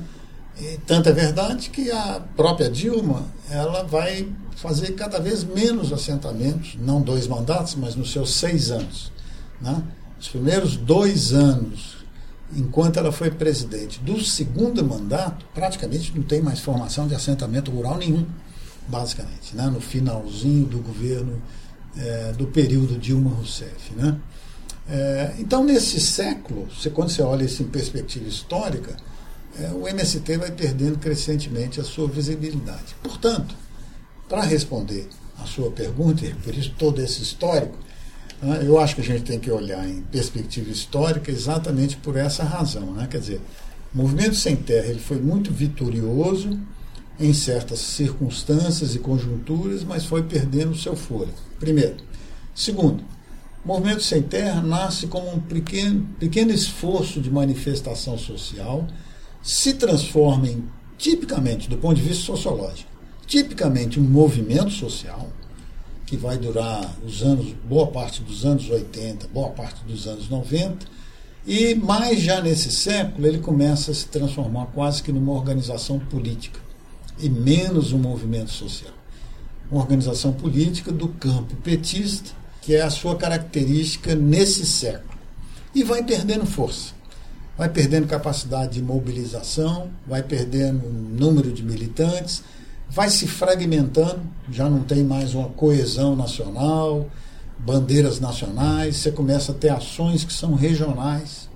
[0.60, 6.76] E tanto é verdade que a própria Dilma ela vai fazer cada vez menos assentamentos,
[6.80, 9.12] não dois mandatos, mas nos seus seis anos.
[9.60, 9.80] Né?
[10.20, 11.97] Os primeiros dois anos,
[12.54, 17.98] enquanto ela foi presidente, do segundo mandato, praticamente não tem mais formação de assentamento rural
[17.98, 18.26] nenhum,
[18.86, 19.66] basicamente, né?
[19.66, 21.42] no finalzinho do governo
[21.96, 23.94] é, do período Dilma Rousseff.
[23.94, 24.18] Né?
[24.88, 28.96] É, então, nesse século, você, quando você olha isso em perspectiva histórica,
[29.58, 32.94] é, o MST vai perdendo crescentemente a sua visibilidade.
[33.02, 33.54] Portanto,
[34.28, 37.76] para responder a sua pergunta, e por isso todo esse histórico,
[38.42, 42.44] né, eu acho que a gente tem que olhar em perspectiva histórica exatamente por essa
[42.44, 42.92] razão.
[42.92, 43.06] Né?
[43.10, 43.40] Quer dizer,
[43.94, 46.58] o movimento sem terra ele foi muito vitorioso
[47.18, 51.32] em certas circunstâncias e conjunturas, mas foi perdendo seu fôlego.
[51.58, 51.96] Primeiro.
[52.54, 53.02] Segundo,
[53.64, 58.86] o movimento sem terra nasce como um pequeno, pequeno esforço de manifestação social
[59.42, 60.64] se transforma em,
[60.96, 62.90] tipicamente, do ponto de vista sociológico,
[63.26, 65.28] tipicamente um movimento social
[66.08, 70.86] que vai durar os anos, boa parte dos anos 80, boa parte dos anos 90,
[71.46, 76.60] e mais já nesse século ele começa a se transformar quase que numa organização política
[77.18, 78.92] e menos um movimento social.
[79.70, 82.30] Uma organização política do campo petista,
[82.62, 85.18] que é a sua característica nesse século.
[85.74, 86.98] E vai perdendo força
[87.58, 92.44] vai perdendo capacidade de mobilização, vai perdendo número de militantes,
[92.90, 94.20] vai se fragmentando,
[94.50, 97.08] já não tem mais uma coesão nacional,
[97.58, 101.48] bandeiras nacionais, você começa a ter ações que são regionais.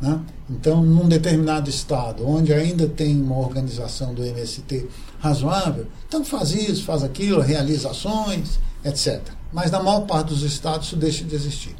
[0.00, 0.20] Né?
[0.50, 4.86] Então, num determinado estado, onde ainda tem uma organização do MST
[5.20, 9.22] razoável, então faz isso, faz aquilo, realiza ações, etc.
[9.52, 11.74] Mas na maior parte dos estados isso deixa de existir.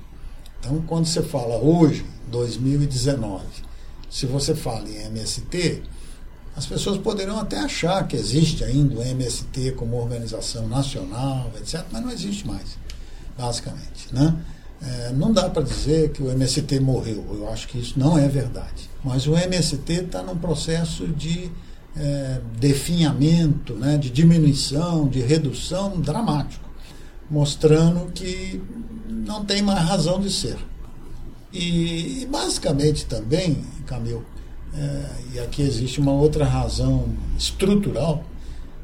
[0.60, 3.44] Então, quando você fala hoje, 2019,
[4.08, 5.82] se você fala em MST,
[6.56, 12.02] as pessoas poderão até achar que existe ainda o MST como organização nacional, etc., mas
[12.02, 12.78] não existe mais,
[13.36, 14.12] basicamente.
[14.12, 14.36] Né?
[14.80, 18.28] É, não dá para dizer que o MST morreu, eu acho que isso não é
[18.28, 18.88] verdade.
[19.02, 21.50] Mas o MST está num processo de
[21.96, 26.68] é, definhamento, né, de diminuição, de redução dramático,
[27.30, 28.62] mostrando que
[29.08, 30.58] não tem mais razão de ser.
[31.52, 34.24] E, e basicamente também, Camil,
[34.76, 37.08] é, e aqui existe uma outra razão
[37.38, 38.24] estrutural,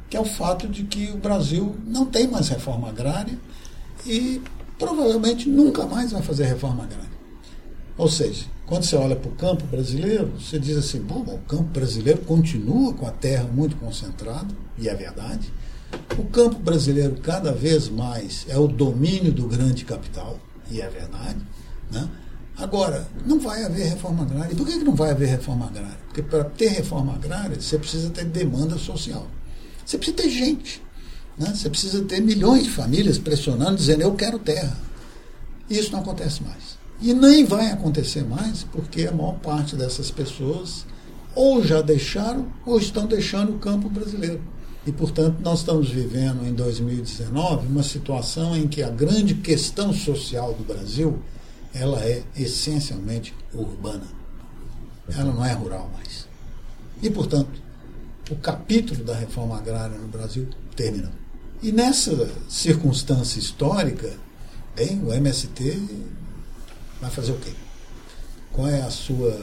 [0.08, 3.38] que é o fato de que o Brasil não tem mais reforma agrária
[4.06, 4.40] e
[4.78, 7.10] provavelmente nunca mais vai fazer reforma agrária.
[7.96, 11.64] Ou seja, quando você olha para o campo brasileiro, você diz assim: bom, o campo
[11.64, 15.52] brasileiro continua com a terra muito concentrada, e é verdade.
[16.16, 20.38] O campo brasileiro cada vez mais é o domínio do grande capital,
[20.70, 21.40] e é verdade.
[21.90, 22.08] Né?
[22.60, 24.52] Agora, não vai haver reforma agrária.
[24.52, 25.98] E por que não vai haver reforma agrária?
[26.06, 29.26] Porque para ter reforma agrária, você precisa ter demanda social.
[29.84, 30.82] Você precisa ter gente.
[31.38, 31.52] Né?
[31.54, 34.76] Você precisa ter milhões de famílias pressionando, dizendo eu quero terra.
[35.70, 36.78] E isso não acontece mais.
[37.00, 40.84] E nem vai acontecer mais, porque a maior parte dessas pessoas
[41.34, 44.42] ou já deixaram ou estão deixando o campo brasileiro.
[44.86, 50.52] E, portanto, nós estamos vivendo em 2019 uma situação em que a grande questão social
[50.52, 51.18] do Brasil
[51.74, 54.06] ela é essencialmente urbana.
[55.08, 56.26] Ela não é rural mais.
[57.02, 57.50] E, portanto,
[58.30, 61.12] o capítulo da reforma agrária no Brasil terminou.
[61.62, 64.12] E nessa circunstância histórica,
[64.74, 65.88] bem, o MST
[67.00, 67.52] vai fazer o quê?
[68.52, 69.40] Qual é a sua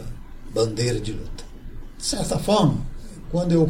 [0.53, 1.43] bandeira de luta?
[1.97, 2.86] De certa forma,
[3.32, 3.69] quando eu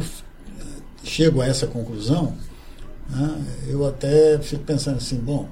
[1.02, 2.36] chego a essa conclusão,
[3.08, 5.48] né, eu até fico pensando assim, bom,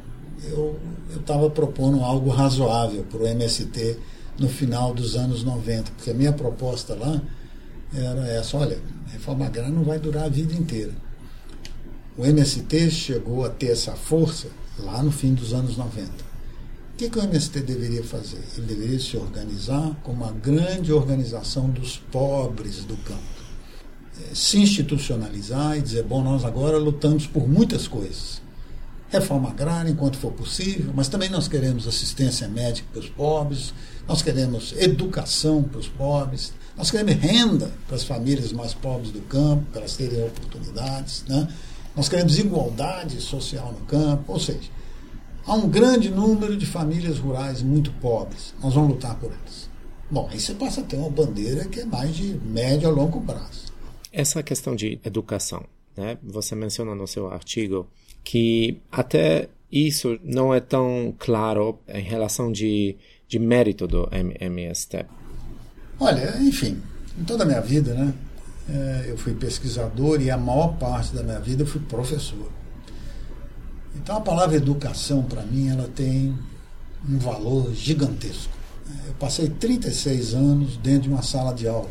[0.51, 0.79] eu
[1.15, 3.99] estava propondo algo razoável para o MST
[4.39, 7.21] no final dos anos 90, porque a minha proposta lá
[7.95, 10.93] era essa, olha, a reforma agrária não vai durar a vida inteira.
[12.17, 16.09] O MST chegou a ter essa força lá no fim dos anos 90.
[16.09, 18.43] O que, que o MST deveria fazer?
[18.57, 23.21] Ele deveria se organizar como uma grande organização dos pobres do campo.
[24.19, 28.41] É, se institucionalizar e dizer, bom, nós agora lutamos por muitas coisas
[29.21, 33.75] reforma agrária enquanto for possível, mas também nós queremos assistência médica para os pobres,
[34.07, 39.21] nós queremos educação para os pobres, nós queremos renda para as famílias mais pobres do
[39.23, 41.49] campo, para elas terem oportunidades, né?
[41.95, 44.71] nós queremos igualdade social no campo, ou seja,
[45.47, 49.71] há um grande número de famílias rurais muito pobres, nós vamos lutar por elas.
[50.11, 53.21] Bom, aí você passa a ter uma bandeira que é mais de médio a longo
[53.23, 53.67] prazo.
[54.13, 55.65] Essa questão de educação,
[55.97, 56.17] né?
[56.23, 57.89] você menciona no seu artigo
[58.27, 62.97] que até isso não é tão claro em relação de,
[63.29, 65.07] de mérito do MST.
[66.01, 66.83] Olha, enfim,
[67.17, 68.13] em toda a minha vida, né,
[68.69, 72.51] é, eu fui pesquisador e a maior parte da minha vida eu fui professor.
[73.95, 76.37] Então a palavra educação para mim ela tem
[77.09, 78.53] um valor gigantesco.
[79.07, 81.89] Eu passei 36 anos dentro de uma sala de aula,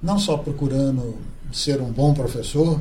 [0.00, 1.16] não só procurando
[1.52, 2.80] ser um bom professor,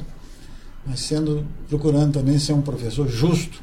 [0.86, 3.62] mas sendo procurando também ser um professor justo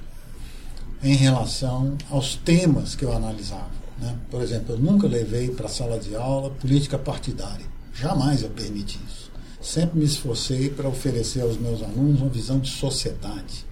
[1.03, 3.70] em relação aos temas que eu analisava.
[3.99, 4.16] Né?
[4.31, 7.66] Por exemplo, eu nunca levei para a sala de aula política partidária.
[7.95, 9.31] Jamais eu permiti isso.
[9.61, 13.64] Sempre me esforcei para oferecer aos meus alunos uma visão de sociedade,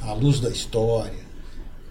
[0.00, 1.24] à luz da história,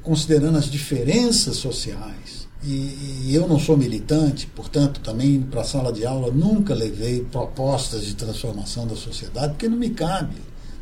[0.02, 2.50] considerando as diferenças sociais.
[2.62, 7.24] E, e eu não sou militante, portanto, também para a sala de aula nunca levei
[7.24, 10.36] propostas de transformação da sociedade, porque não me cabe.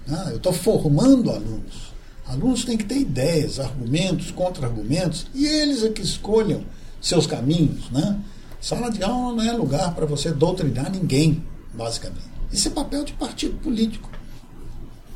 [0.07, 0.27] Né?
[0.31, 1.91] Eu estou formando alunos.
[2.25, 6.63] Alunos têm que ter ideias, argumentos, contra-argumentos, e eles é que escolham
[7.01, 7.89] seus caminhos.
[7.91, 8.19] Né?
[8.59, 11.43] Sala de aula não é lugar para você doutrinar ninguém,
[11.73, 12.31] basicamente.
[12.51, 14.09] Isso é papel de partido político.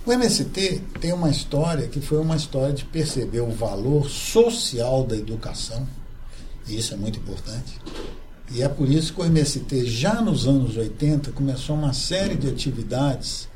[0.06, 5.16] O MST tem uma história que foi uma história de perceber o valor social da
[5.16, 5.88] educação,
[6.68, 7.80] e isso é muito importante.
[8.52, 12.48] E é por isso que o MST, já nos anos 80, começou uma série de
[12.48, 13.48] atividades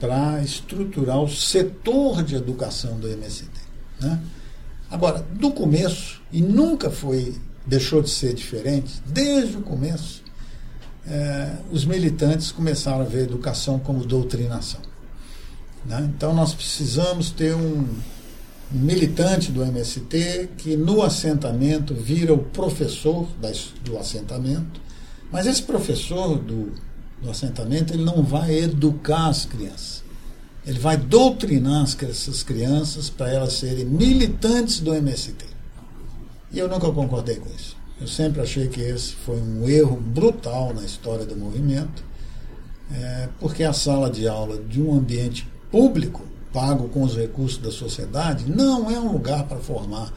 [0.00, 3.48] para estruturar o setor de educação do MST.
[4.00, 4.20] Né?
[4.90, 7.34] Agora, do começo, e nunca foi,
[7.66, 10.22] deixou de ser diferente, desde o começo,
[11.06, 14.80] é, os militantes começaram a ver a educação como doutrinação.
[15.84, 16.10] Né?
[16.14, 17.86] Então, nós precisamos ter um,
[18.72, 24.80] um militante do MST que no assentamento vira o professor das, do assentamento,
[25.30, 26.72] mas esse professor do,
[27.22, 30.02] do assentamento ele não vai educar as crianças.
[30.66, 35.46] Ele vai doutrinar essas crianças para elas serem militantes do MST.
[36.52, 37.76] E eu nunca concordei com isso.
[38.00, 42.04] Eu sempre achei que esse foi um erro brutal na história do movimento,
[42.92, 47.70] é, porque a sala de aula de um ambiente público, pago com os recursos da
[47.70, 50.12] sociedade, não é um lugar para formar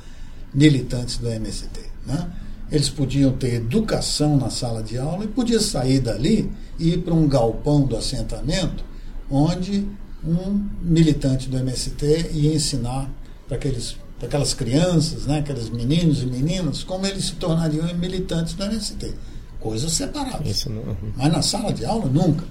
[0.53, 1.79] militantes do MST.
[2.05, 2.31] Né?
[2.71, 6.49] Eles podiam ter educação na sala de aula e podia sair dali
[6.79, 8.83] e ir para um galpão do assentamento,
[9.29, 9.85] onde
[10.23, 13.09] um militante do MST ia ensinar
[13.47, 18.53] para aqueles para aquelas crianças, né, aqueles meninos e meninas, como eles se tornariam militantes
[18.53, 19.15] do MST.
[19.59, 20.65] Coisas separadas.
[20.65, 20.75] Não...
[20.75, 21.13] Uhum.
[21.17, 22.45] Mas na sala de aula, nunca.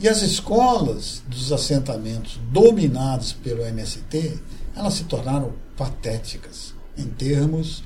[0.00, 4.40] E as escolas dos assentamentos dominados pelo MST,
[4.74, 7.84] elas se tornaram patéticas em termos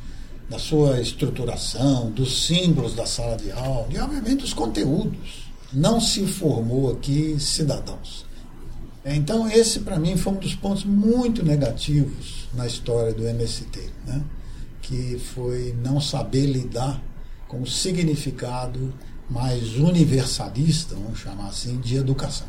[0.49, 5.49] da sua estruturação, dos símbolos da sala de aula e, obviamente, dos conteúdos.
[5.73, 8.25] Não se formou aqui cidadãos.
[9.05, 14.25] Então, esse, para mim, foi um dos pontos muito negativos na história do MST, né?
[14.83, 17.03] que foi não saber lidar
[17.47, 18.93] com o significado
[19.29, 22.49] mais universalista, vamos chamar assim, de educação.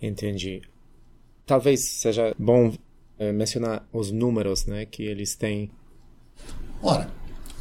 [0.00, 0.62] Entendi.
[1.44, 2.72] Talvez seja bom
[3.18, 5.70] é, mencionar os números né, que eles têm.
[6.82, 7.10] Ora,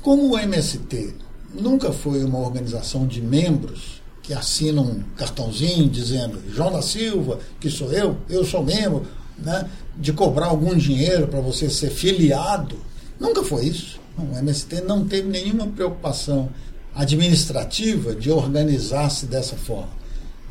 [0.01, 1.15] como o MST
[1.53, 7.70] nunca foi uma organização de membros que assinam um cartãozinho dizendo João da Silva, que
[7.70, 9.07] sou eu, eu sou membro,
[9.38, 12.76] né, de cobrar algum dinheiro para você ser filiado.
[13.20, 13.99] Nunca foi isso.
[14.18, 16.49] O MST não teve nenhuma preocupação
[16.93, 19.97] administrativa de organizar-se dessa forma.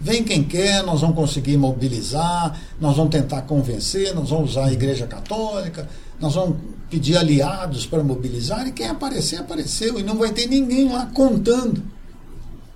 [0.01, 4.73] Vem quem quer, nós vamos conseguir mobilizar, nós vamos tentar convencer, nós vamos usar a
[4.73, 5.89] Igreja Católica,
[6.21, 6.59] nós vamos
[6.91, 11.83] pedir aliados para mobilizar, e quem aparecer, apareceu, e não vai ter ninguém lá contando.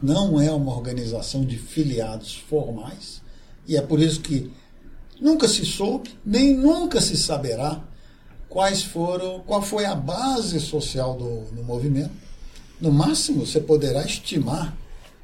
[0.02, 3.22] Não é uma organização de filiados formais,
[3.66, 4.50] e é por isso que
[5.20, 7.82] nunca se soube, nem nunca se saberá
[8.48, 12.10] quais foram, qual foi a base social do, do movimento.
[12.80, 14.76] No máximo, você poderá estimar,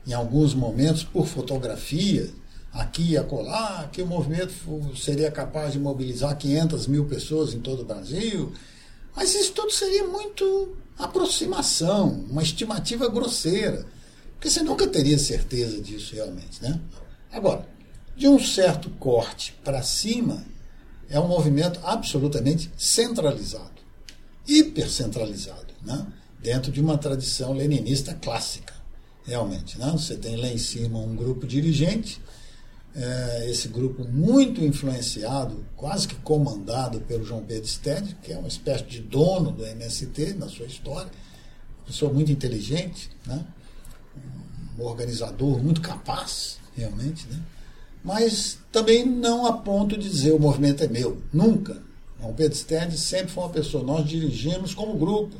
[0.06, 2.30] em alguns momentos, por fotografia,
[2.76, 4.52] aqui e acolá, que o movimento
[4.96, 8.52] seria capaz de mobilizar 500 mil pessoas em todo o Brasil.
[9.14, 13.86] Mas isso tudo seria muito aproximação, uma estimativa grosseira,
[14.34, 16.62] porque você nunca teria certeza disso realmente.
[16.62, 16.78] Né?
[17.32, 17.66] Agora,
[18.16, 20.44] de um certo corte para cima,
[21.08, 23.82] é um movimento absolutamente centralizado,
[24.46, 26.06] hipercentralizado, né?
[26.40, 28.74] dentro de uma tradição leninista clássica,
[29.24, 29.78] realmente.
[29.78, 29.90] Né?
[29.92, 32.20] Você tem lá em cima um grupo dirigente,
[32.96, 38.48] é, esse grupo muito influenciado, quase que comandado pelo João Pedro Stede, que é uma
[38.48, 41.10] espécie de dono do MST na sua história,
[41.78, 43.44] uma pessoa muito inteligente, né?
[44.78, 47.38] um organizador muito capaz, realmente, né?
[48.02, 51.20] mas também não a ponto de dizer o movimento é meu.
[51.32, 51.82] Nunca.
[52.22, 55.36] O Pedro Stede sempre foi uma pessoa, nós dirigimos como grupo.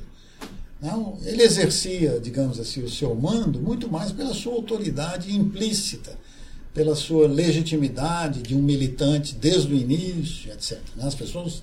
[0.80, 6.18] Não, ele exercia, digamos assim, o seu mando muito mais pela sua autoridade implícita,
[6.76, 10.78] pela sua legitimidade de um militante desde o início, etc.
[11.00, 11.62] As pessoas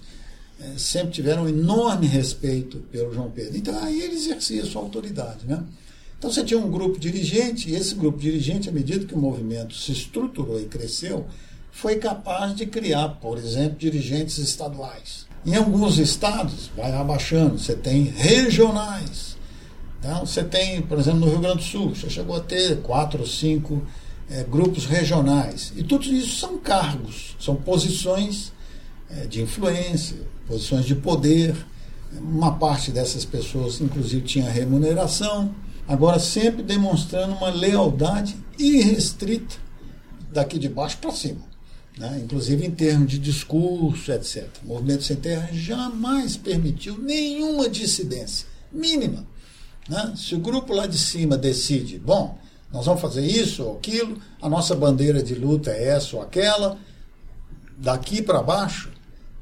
[0.60, 3.56] é, sempre tiveram um enorme respeito pelo João Pedro.
[3.56, 5.46] Então aí ele exercia sua autoridade.
[5.46, 5.64] Né?
[6.18, 9.76] Então você tinha um grupo dirigente, e esse grupo dirigente, à medida que o movimento
[9.76, 11.28] se estruturou e cresceu,
[11.72, 15.28] foi capaz de criar, por exemplo, dirigentes estaduais.
[15.46, 19.38] Em alguns estados, vai abaixando, você tem regionais.
[20.00, 23.20] Então, você tem, por exemplo, no Rio Grande do Sul, você chegou a ter quatro
[23.20, 23.86] ou cinco
[24.30, 25.74] é, grupos regionais.
[25.76, 28.52] E tudo isso são cargos, são posições
[29.10, 30.18] é, de influência,
[30.48, 31.56] posições de poder.
[32.14, 35.54] Uma parte dessas pessoas, inclusive, tinha remuneração.
[35.88, 39.56] Agora, sempre demonstrando uma lealdade irrestrita
[40.32, 41.54] daqui de baixo para cima
[41.98, 42.22] né?
[42.24, 44.48] inclusive em termos de discurso, etc.
[44.64, 49.26] O Movimento Sem Terra jamais permitiu nenhuma dissidência mínima.
[49.88, 50.14] Né?
[50.16, 52.38] Se o grupo lá de cima decide, bom,
[52.74, 56.78] nós vamos fazer isso ou aquilo, a nossa bandeira de luta é essa ou aquela,
[57.78, 58.92] daqui para baixo,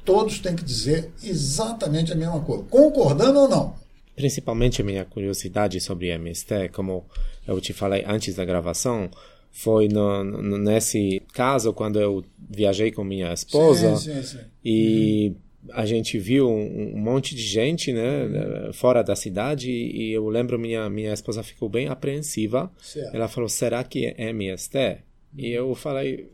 [0.03, 3.73] todos têm que dizer exatamente a mesma coisa, concordando ou não.
[4.13, 7.05] Principalmente a minha curiosidade sobre MST, como
[7.47, 9.09] eu te falei antes da gravação,
[9.49, 14.39] foi no, no, nesse caso quando eu viajei com minha esposa sim, sim, sim.
[14.63, 15.35] e uhum.
[15.69, 18.73] A gente viu um, um, monte de gente né uhum.
[18.73, 23.15] fora da cidade e eu lembro minha minha esposa ficou bem apreensiva certo.
[23.15, 24.95] ela falou será que é MST uhum.
[25.37, 26.29] e eu falei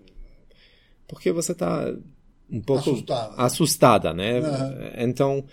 [1.07, 1.93] por que você está
[2.49, 4.41] um pouco assustada, assustada né
[4.97, 5.43] então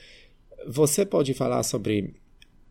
[0.66, 2.14] você pode falar sobre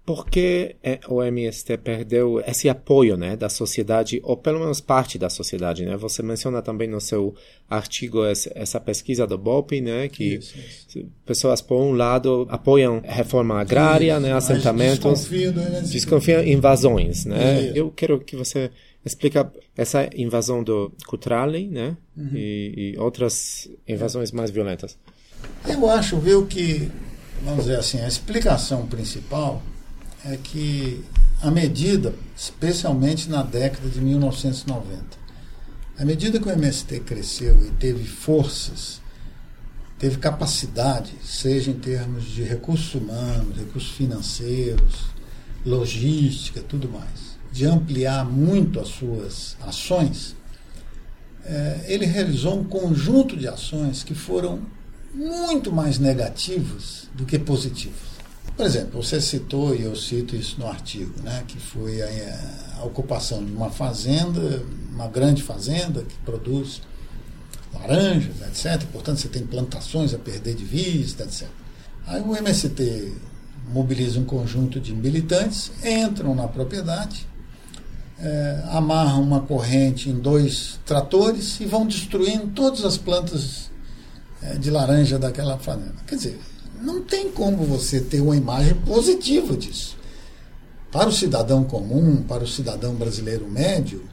[0.05, 5.17] por que é, o MST perdeu esse apoio né, da sociedade, ou pelo menos parte
[5.17, 5.85] da sociedade?
[5.85, 5.95] Né?
[5.95, 7.33] Você menciona também no seu
[7.69, 11.05] artigo essa pesquisa do BOP, né, que isso, isso.
[11.25, 17.23] pessoas, por um lado, apoiam reforma agrária, né, assentamentos, desconfiam, desconfiam invasões.
[17.23, 17.71] Né?
[17.73, 18.71] Eu quero que você
[19.05, 19.37] explique
[19.75, 22.31] essa invasão do Cutrale né, uhum.
[22.35, 24.97] e, e outras invasões mais violentas.
[25.65, 26.91] Eu acho, viu, que,
[27.41, 29.61] vamos dizer assim, a explicação principal
[30.25, 31.03] é que
[31.41, 35.03] a medida, especialmente na década de 1990,
[35.97, 39.01] à medida que o MST cresceu e teve forças,
[39.99, 45.07] teve capacidade, seja em termos de recursos humanos, recursos financeiros,
[45.65, 50.35] logística, tudo mais, de ampliar muito as suas ações,
[51.45, 54.61] é, ele realizou um conjunto de ações que foram
[55.13, 58.12] muito mais negativas do que positivas.
[58.55, 62.85] Por exemplo, você citou, e eu cito isso no artigo, né, que foi a, a
[62.85, 66.81] ocupação de uma fazenda, uma grande fazenda que produz
[67.73, 68.87] laranjas, etc.
[68.91, 71.47] Portanto, você tem plantações a perder de vista, etc.
[72.05, 73.13] Aí o MST
[73.71, 77.25] mobiliza um conjunto de militantes, entram na propriedade,
[78.19, 83.71] é, amarram uma corrente em dois tratores e vão destruindo todas as plantas
[84.41, 85.95] é, de laranja daquela fazenda.
[86.05, 86.39] Quer dizer,
[86.83, 89.97] não tem como você ter uma imagem positiva disso.
[90.91, 94.03] Para o cidadão comum, para o cidadão brasileiro médio,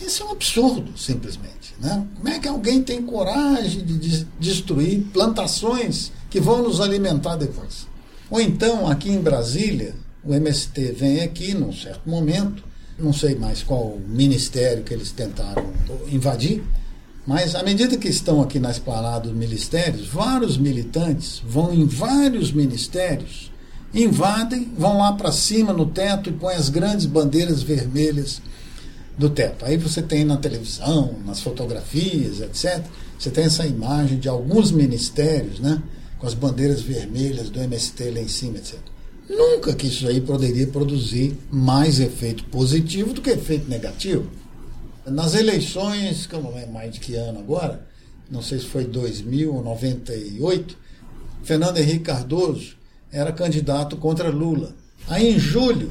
[0.00, 1.74] isso é um absurdo, simplesmente.
[1.80, 2.06] Né?
[2.14, 7.86] Como é que alguém tem coragem de destruir plantações que vão nos alimentar depois?
[8.30, 9.94] Ou então, aqui em Brasília,
[10.24, 12.62] o MST vem aqui num certo momento,
[12.98, 15.72] não sei mais qual ministério que eles tentaram
[16.08, 16.62] invadir,
[17.26, 22.50] mas à medida que estão aqui na esplanada dos ministérios, vários militantes vão em vários
[22.50, 23.52] ministérios,
[23.94, 28.42] invadem, vão lá para cima no teto e põem as grandes bandeiras vermelhas
[29.16, 29.64] do teto.
[29.64, 32.84] Aí você tem na televisão, nas fotografias, etc.
[33.18, 35.80] Você tem essa imagem de alguns ministérios, né,
[36.18, 38.78] com as bandeiras vermelhas do MST lá em cima, etc.
[39.28, 44.28] Nunca que isso aí poderia produzir mais efeito positivo do que efeito negativo.
[45.06, 47.84] Nas eleições, que eu não lembro mais de que ano agora,
[48.30, 50.76] não sei se foi 2000 ou 98,
[51.42, 52.76] Fernando Henrique Cardoso
[53.10, 54.74] era candidato contra Lula.
[55.08, 55.90] Aí em julho,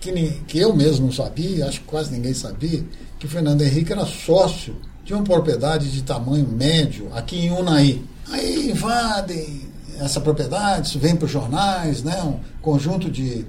[0.00, 0.12] que,
[0.46, 2.84] que eu mesmo não sabia, acho que quase ninguém sabia,
[3.18, 8.00] que Fernando Henrique era sócio de uma propriedade de tamanho médio aqui em Unai.
[8.30, 12.22] Aí invadem essa propriedade, isso vem para os jornais, né?
[12.22, 13.44] um conjunto de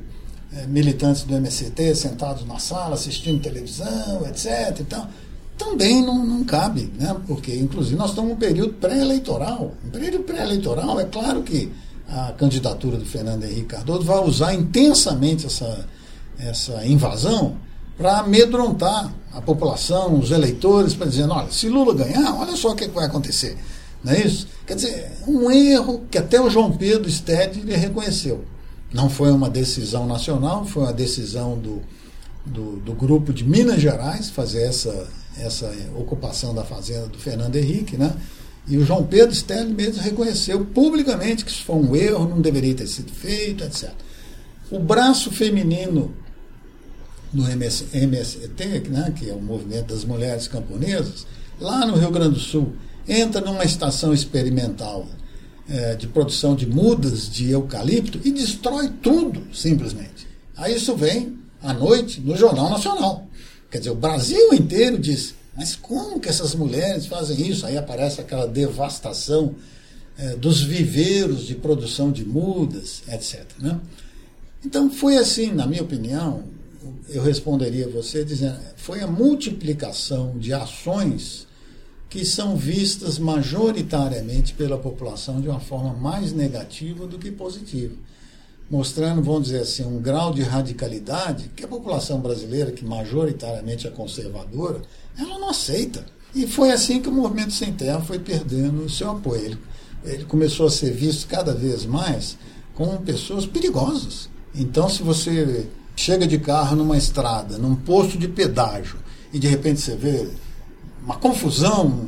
[0.68, 4.80] militantes do MST sentados na sala assistindo televisão, etc.
[4.80, 5.08] Então,
[5.58, 7.16] também não, não cabe, né?
[7.28, 9.74] porque, inclusive, nós estamos num período pré-eleitoral.
[9.86, 11.72] Um período pré-eleitoral, é claro que
[12.10, 15.86] a candidatura do Fernando Henrique Cardoso vai usar intensamente essa,
[16.40, 17.56] essa invasão
[17.98, 22.76] para amedrontar a população, os eleitores, para dizer: olha, se Lula ganhar, olha só o
[22.76, 23.58] que, vai acontecer.
[24.04, 24.48] Não é isso?
[24.66, 28.44] Quer dizer, um erro que até o João Pedro Stede reconheceu.
[28.94, 31.82] Não foi uma decisão nacional, foi uma decisão do,
[32.46, 37.96] do, do, grupo de Minas Gerais fazer essa, essa ocupação da fazenda do Fernando Henrique,
[37.96, 38.14] né?
[38.68, 42.76] E o João Pedro Stelli mesmo reconheceu publicamente que isso foi um erro, não deveria
[42.76, 43.92] ter sido feito, etc.
[44.70, 46.14] O braço feminino
[47.34, 51.26] do MS, MST, né, que é o Movimento das Mulheres Camponesas,
[51.60, 52.74] lá no Rio Grande do Sul,
[53.08, 55.08] entra numa estação experimental
[55.72, 60.28] é, de produção de mudas de eucalipto e destrói tudo, simplesmente.
[60.58, 63.26] Aí isso vem à noite no Jornal Nacional.
[63.70, 67.66] Quer dizer, o Brasil inteiro diz: mas como que essas mulheres fazem isso?
[67.66, 69.56] Aí aparece aquela devastação
[70.18, 73.46] é, dos viveiros de produção de mudas, etc.
[73.60, 73.80] Né?
[74.66, 76.44] Então foi assim, na minha opinião,
[77.10, 81.48] eu responderia a você dizendo, foi a multiplicação de ações
[82.12, 87.96] que são vistas majoritariamente pela população de uma forma mais negativa do que positiva.
[88.70, 93.90] Mostrando, vamos dizer assim, um grau de radicalidade que a população brasileira, que majoritariamente é
[93.90, 94.82] conservadora,
[95.18, 96.06] ela não aceita.
[96.36, 99.46] E foi assim que o movimento sem terra foi perdendo o seu apoio.
[99.46, 99.58] Ele,
[100.04, 102.38] ele começou a ser visto cada vez mais
[102.76, 104.28] como pessoas perigosas.
[104.54, 109.00] Então, se você chega de carro numa estrada, num posto de pedágio,
[109.32, 110.28] e de repente você vê
[111.04, 112.08] uma confusão,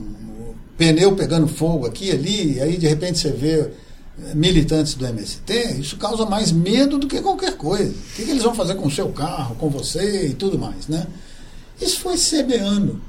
[0.78, 5.06] pneu pegando fogo aqui e ali, e aí de repente você vê eh, militantes do
[5.06, 7.90] MST, isso causa mais medo do que qualquer coisa.
[7.92, 10.88] O que, que eles vão fazer com o seu carro, com você e tudo mais,
[10.88, 11.08] né?
[11.82, 13.02] Isso foi semeando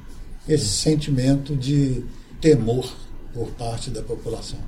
[0.49, 2.05] esse sentimento de
[2.41, 2.91] temor
[3.32, 4.59] por parte da população.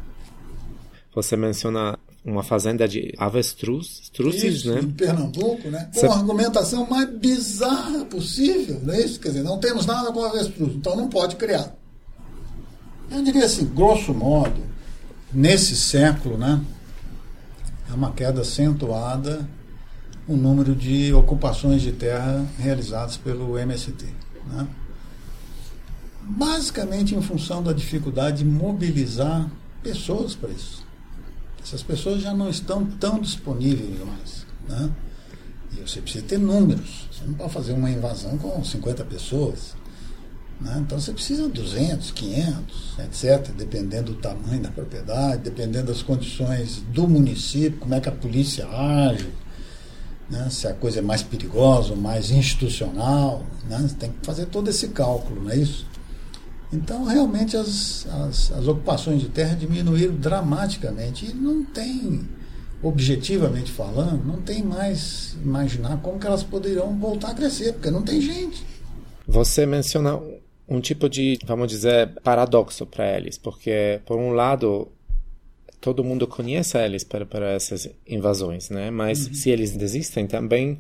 [1.15, 4.81] Você menciona uma fazenda de avestruz, estruces, né?
[4.81, 5.89] Em Pernambuco, né?
[5.95, 9.21] Com a argumentação mais bizarra possível, não é isso?
[9.21, 11.75] Quer dizer, não temos nada com avestruz, então não pode criar.
[13.11, 14.61] Eu diria assim, grosso modo,
[15.33, 16.61] nesse século, né?
[17.89, 19.49] É uma queda acentuada
[20.29, 24.07] o número de ocupações de terra realizadas pelo MST.
[24.47, 24.67] Né?
[26.23, 29.49] Basicamente em função da dificuldade de mobilizar
[29.83, 30.86] pessoas para isso.
[31.67, 34.47] Essas pessoas já não estão tão disponíveis mais.
[34.69, 34.89] Né?
[35.77, 37.09] E você precisa ter números.
[37.11, 39.75] Você não pode fazer uma invasão com 50 pessoas.
[40.61, 40.81] Né?
[40.87, 46.85] Então você precisa de 200, 500, etc., dependendo do tamanho da propriedade, dependendo das condições
[46.93, 49.29] do município, como é que a polícia age,
[50.31, 50.49] né?
[50.49, 53.45] se a coisa é mais perigosa mais institucional.
[53.69, 53.79] Né?
[53.79, 55.85] Você tem que fazer todo esse cálculo, não é isso?
[56.73, 61.27] Então, realmente, as, as, as ocupações de terra diminuíram dramaticamente.
[61.27, 62.29] E não tem,
[62.83, 68.03] objetivamente falando, não tem mais imaginar como que elas poderiam voltar a crescer, porque não
[68.03, 68.65] tem gente.
[69.27, 70.21] Você menciona
[70.69, 74.89] um tipo de, vamos dizer, paradoxo para eles, porque, por um lado,
[75.81, 78.91] todo mundo conhece eles para, para essas invasões, né?
[78.91, 79.35] Mas uhum.
[79.35, 80.79] se eles desistem, também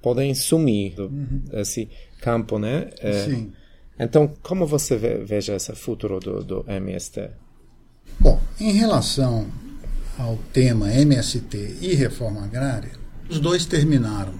[0.00, 1.42] podem sumir uhum.
[1.52, 1.88] esse
[2.20, 2.88] campo, né?
[3.00, 3.52] É, Sim.
[3.98, 7.30] Então, como você veja esse futuro do, do MST?
[8.18, 9.46] Bom, em relação
[10.18, 12.92] ao tema MST e reforma agrária,
[13.28, 14.34] os dois terminaram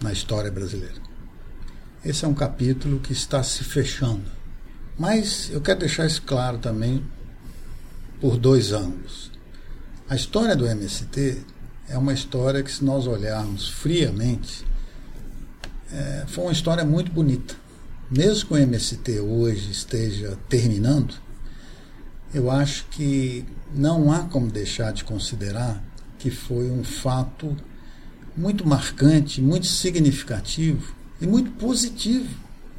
[0.00, 1.02] na história brasileira.
[2.04, 4.30] Esse é um capítulo que está se fechando.
[4.96, 7.04] Mas eu quero deixar isso claro também
[8.20, 9.32] por dois ângulos.
[10.08, 11.44] A história do MST
[11.88, 14.64] é uma história que, se nós olharmos friamente,
[15.92, 17.63] é, foi uma história muito bonita
[18.16, 21.14] mesmo que o MST hoje esteja terminando,
[22.32, 23.44] eu acho que
[23.74, 25.82] não há como deixar de considerar
[26.18, 27.56] que foi um fato
[28.36, 32.28] muito marcante, muito significativo e muito positivo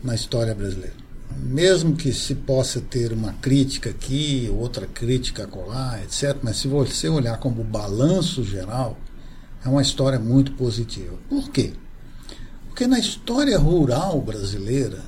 [0.04, 0.96] na história brasileira.
[1.38, 7.10] Mesmo que se possa ter uma crítica aqui, outra crítica acolá, etc., mas se você
[7.10, 8.98] olhar como balanço geral,
[9.66, 11.18] é uma história muito positiva.
[11.30, 11.74] Por quê?
[12.68, 15.04] Porque na história rural brasileira,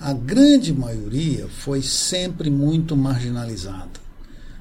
[0.00, 4.00] a grande maioria foi sempre muito marginalizada.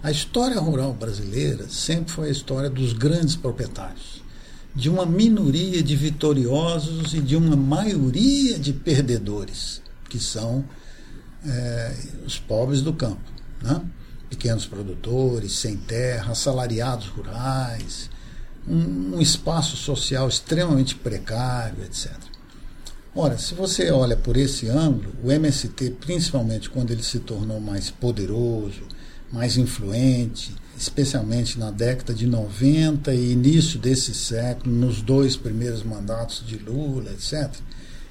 [0.03, 4.21] A história rural brasileira sempre foi a história dos grandes proprietários,
[4.75, 10.65] de uma minoria de vitoriosos e de uma maioria de perdedores, que são
[11.45, 13.31] é, os pobres do campo.
[13.61, 13.81] Né?
[14.29, 18.09] Pequenos produtores, sem terra, assalariados rurais,
[18.67, 22.28] um, um espaço social extremamente precário, etc.
[23.15, 27.89] Ora, se você olha por esse ângulo, o MST, principalmente quando ele se tornou mais
[27.89, 28.83] poderoso,
[29.31, 36.43] mais influente, especialmente na década de 90 e início desse século, nos dois primeiros mandatos
[36.45, 37.51] de Lula, etc.,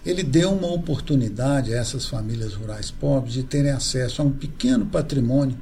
[0.05, 4.87] ele deu uma oportunidade a essas famílias rurais pobres de terem acesso a um pequeno
[4.87, 5.57] patrimônio,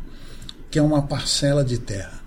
[0.70, 2.22] que é uma parcela de terra.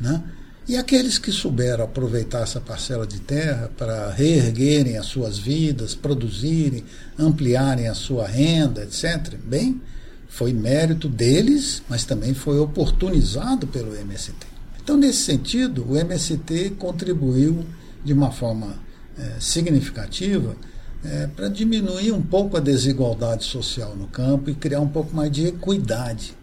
[0.00, 0.22] Né?
[0.68, 6.84] E aqueles que souberam aproveitar essa parcela de terra para reerguerem as suas vidas, produzirem,
[7.18, 9.80] ampliarem a sua renda, etc., bem,
[10.28, 14.46] Foi mérito deles, mas também foi oportunizado pelo MST.
[14.80, 17.64] Então, nesse sentido, o MST contribuiu
[18.04, 18.76] de uma forma
[19.18, 20.54] é, significativa
[21.02, 25.32] é, para diminuir um pouco a desigualdade social no campo e criar um pouco mais
[25.32, 26.36] de equidade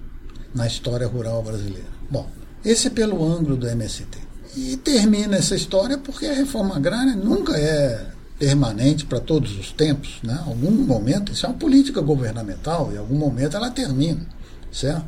[0.54, 1.90] na história rural brasileira.
[2.10, 2.28] Bom,
[2.66, 4.18] esse pelo ângulo do MST.
[4.56, 8.08] E termina essa história porque a reforma agrária nunca é
[8.40, 10.20] permanente para todos os tempos.
[10.24, 10.42] Né?
[10.46, 14.26] Algum momento, isso é uma política governamental, em algum momento ela termina,
[14.72, 15.06] certo?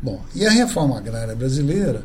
[0.00, 2.04] Bom, e a reforma agrária brasileira,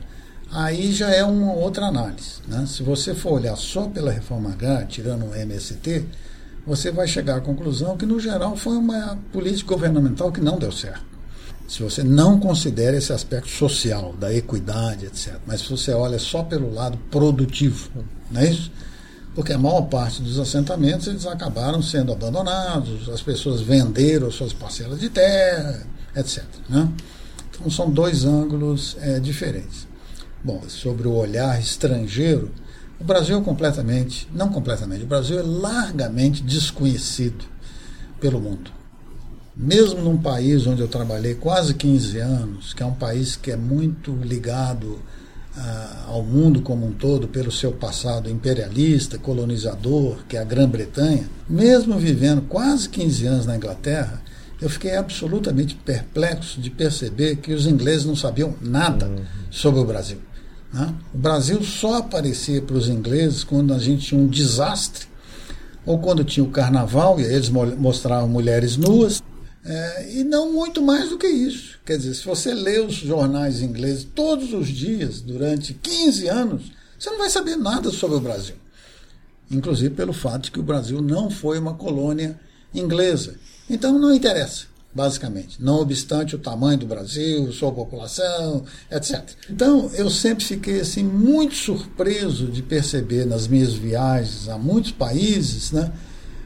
[0.52, 2.42] aí já é uma outra análise.
[2.48, 2.66] Né?
[2.68, 6.06] Se você for olhar só pela reforma agrária, tirando o MST,
[6.66, 10.72] você vai chegar à conclusão que, no geral, foi uma política governamental que não deu
[10.72, 11.13] certo.
[11.68, 15.38] Se você não considera esse aspecto social, da equidade, etc.
[15.46, 17.90] Mas se você olha só pelo lado produtivo,
[18.30, 18.72] não é isso?
[19.34, 25.00] Porque a maior parte dos assentamentos eles acabaram sendo abandonados, as pessoas venderam suas parcelas
[25.00, 26.44] de terra, etc.
[26.70, 26.88] Né?
[27.50, 29.88] Então são dois ângulos é, diferentes.
[30.44, 32.52] Bom, sobre o olhar estrangeiro,
[33.00, 37.46] o Brasil é completamente, não completamente, o Brasil é largamente desconhecido
[38.20, 38.72] pelo mundo.
[39.56, 43.56] Mesmo num país onde eu trabalhei quase 15 anos, que é um país que é
[43.56, 45.00] muito ligado
[45.56, 51.30] ah, ao mundo como um todo pelo seu passado imperialista, colonizador, que é a Grã-Bretanha,
[51.48, 54.24] mesmo vivendo quase 15 anos na Inglaterra,
[54.60, 59.24] eu fiquei absolutamente perplexo de perceber que os ingleses não sabiam nada uhum.
[59.52, 60.18] sobre o Brasil.
[60.74, 60.92] Né?
[61.14, 65.06] O Brasil só aparecia para os ingleses quando a gente tinha um desastre,
[65.86, 69.22] ou quando tinha o carnaval, e eles mostravam mulheres nuas,
[69.66, 71.80] é, e não muito mais do que isso.
[71.86, 77.10] Quer dizer, se você lê os jornais ingleses todos os dias, durante 15 anos, você
[77.10, 78.56] não vai saber nada sobre o Brasil.
[79.50, 82.40] Inclusive pelo fato de que o Brasil não foi uma colônia
[82.74, 83.36] inglesa.
[83.70, 89.24] Então não interessa basicamente, não obstante o tamanho do Brasil, sua população, etc.
[89.50, 95.72] Então, eu sempre fiquei assim muito surpreso de perceber nas minhas viagens a muitos países,
[95.72, 95.92] né,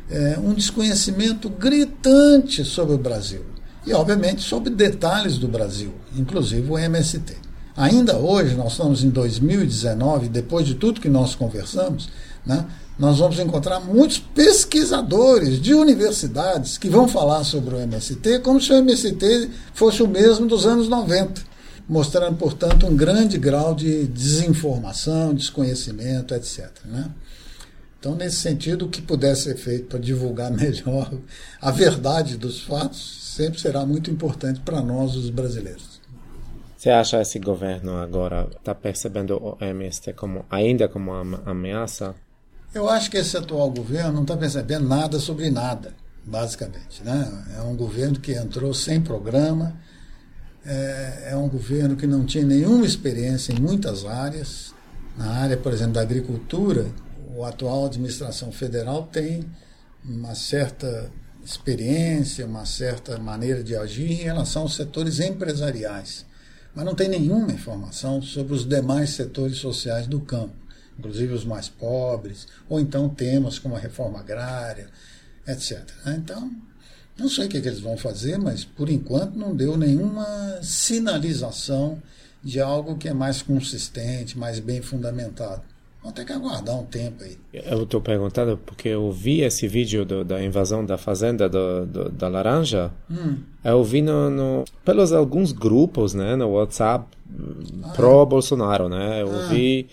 [0.10, 3.46] é, um desconhecimento gritante sobre o Brasil
[3.86, 7.36] e, obviamente, sobre detalhes do Brasil, inclusive o MST.
[7.76, 12.10] Ainda hoje, nós estamos em 2019, depois de tudo que nós conversamos,
[12.46, 12.66] né,
[12.98, 18.74] nós vamos encontrar muitos pesquisadores de universidades que vão falar sobre o MST como se
[18.74, 21.42] o MST fosse o mesmo dos anos 90,
[21.88, 26.70] mostrando, portanto, um grande grau de desinformação, desconhecimento, etc.
[26.86, 27.12] Né?
[28.00, 31.12] Então, nesse sentido, o que puder ser feito para divulgar melhor
[31.62, 36.02] a verdade dos fatos sempre será muito importante para nós, os brasileiros.
[36.76, 42.16] Você acha esse governo agora está percebendo o MST como ainda como uma ameaça?
[42.74, 45.94] Eu acho que esse atual governo não está percebendo nada sobre nada,
[46.24, 47.04] basicamente.
[47.04, 47.46] Né?
[47.58, 49.76] É um governo que entrou sem programa,
[50.66, 54.74] é, é um governo que não tinha nenhuma experiência em muitas áreas.
[55.18, 56.86] Na área, por exemplo, da agricultura,
[57.44, 59.46] a atual administração federal tem
[60.04, 61.12] uma certa
[61.44, 66.26] experiência, uma certa maneira de agir em relação aos setores empresariais,
[66.76, 70.68] mas não tem nenhuma informação sobre os demais setores sociais do campo
[70.98, 74.90] inclusive os mais pobres, ou então temas como a reforma agrária,
[75.48, 75.84] etc.
[76.06, 76.16] Né?
[76.18, 76.52] Então,
[77.18, 80.60] não sei o que, é que eles vão fazer, mas por enquanto não deu nenhuma
[80.62, 82.02] sinalização
[82.44, 85.64] de algo que é mais consistente, mais bem fundamentado.
[86.02, 87.38] Vamos ter que aguardar um tempo aí.
[87.54, 92.10] Eu estou perguntando porque eu vi esse vídeo do, da invasão da fazenda do, do,
[92.10, 92.92] da Laranja.
[93.10, 93.38] Hum.
[93.64, 97.06] Eu vi no, no, pelos alguns grupos, né, no WhatsApp
[97.84, 99.22] ah, pro Bolsonaro, né?
[99.22, 99.48] Eu ah.
[99.48, 99.88] vi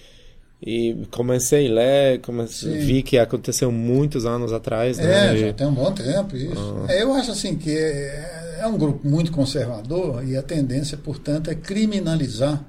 [0.67, 4.97] e comecei a ler, comecei, vi que aconteceu muitos anos atrás.
[4.97, 5.35] Né?
[5.35, 6.77] É, já tem um bom tempo isso.
[6.89, 6.93] Ah.
[6.93, 11.51] É, eu acho assim que é, é, um grupo muito conservador e a tendência, portanto,
[11.51, 12.65] é criminalizar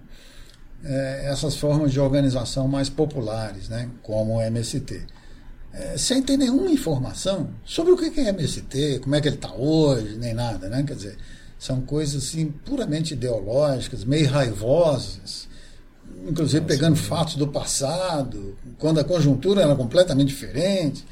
[0.85, 3.89] é, essas formas de organização mais populares, né?
[4.03, 5.01] como o MST.
[5.73, 9.53] É, sem ter nenhuma informação sobre o que é MST, como é que ele está
[9.53, 10.83] hoje, nem nada, né?
[10.83, 11.17] Quer dizer,
[11.59, 15.49] são coisas assim puramente ideológicas, meio raivosas,
[16.25, 21.05] inclusive Nossa, pegando fatos do passado, quando a conjuntura era completamente diferente.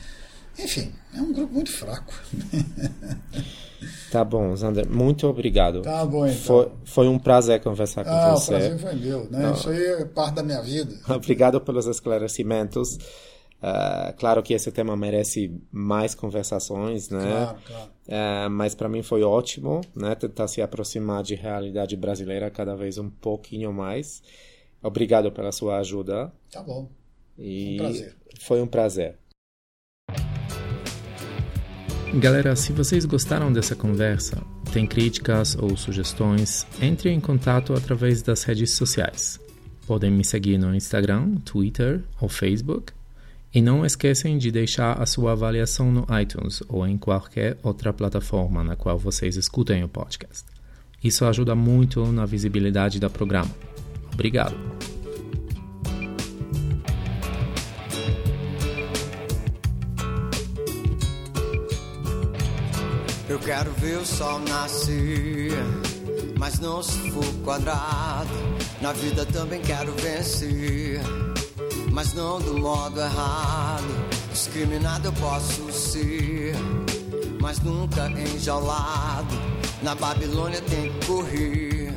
[0.57, 2.13] Enfim, é um grupo muito fraco.
[4.11, 5.81] Tá bom, Zander, muito obrigado.
[5.81, 6.39] Tá bom, então.
[6.39, 8.53] Foi, foi um prazer conversar com ah, você.
[8.53, 9.51] Ah, o prazer foi meu, né?
[9.51, 10.95] Isso aí é parte da minha vida.
[11.09, 12.95] Obrigado pelos esclarecimentos.
[12.95, 17.21] Uh, claro que esse tema merece mais conversações, né?
[17.21, 17.91] Claro, claro.
[18.07, 20.13] Uh, mas para mim foi ótimo, né?
[20.15, 24.21] Tentar se aproximar de realidade brasileira cada vez um pouquinho mais.
[24.81, 26.31] Obrigado pela sua ajuda.
[26.51, 26.89] Tá bom.
[27.37, 28.15] E um prazer.
[28.41, 29.17] Foi um prazer.
[32.15, 34.37] Galera, se vocês gostaram dessa conversa,
[34.71, 39.39] tem críticas ou sugestões, entre em contato através das redes sociais.
[39.87, 42.93] Podem me seguir no Instagram, Twitter ou Facebook.
[43.51, 48.63] E não esquecem de deixar a sua avaliação no iTunes ou em qualquer outra plataforma
[48.63, 50.45] na qual vocês escutem o podcast.
[51.03, 53.51] Isso ajuda muito na visibilidade do programa.
[54.13, 54.92] Obrigado!
[63.33, 65.51] Eu quero ver o sol nascer,
[66.37, 68.29] mas não se for quadrado.
[68.79, 71.01] Na vida também quero vencer,
[71.91, 73.87] mas não do modo errado.
[74.31, 76.53] Discriminado eu posso ser,
[77.41, 79.33] mas nunca enjaulado.
[79.81, 81.91] Na Babilônia tem que correr.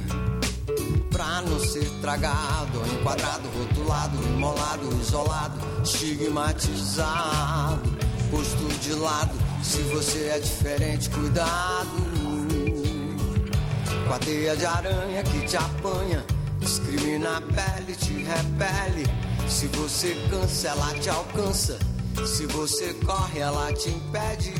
[1.10, 7.95] Pra não ser tragado, enquadrado, rotulado, imolado, isolado, estigmatizado,
[8.30, 11.90] posto de lado se você é diferente, cuidado.
[14.06, 16.24] Com a teia de aranha que te apanha,
[16.60, 19.04] discrimina a pele, te repele.
[19.48, 21.78] Se você cansa, ela te alcança.
[22.24, 24.54] Se você corre, ela te impede.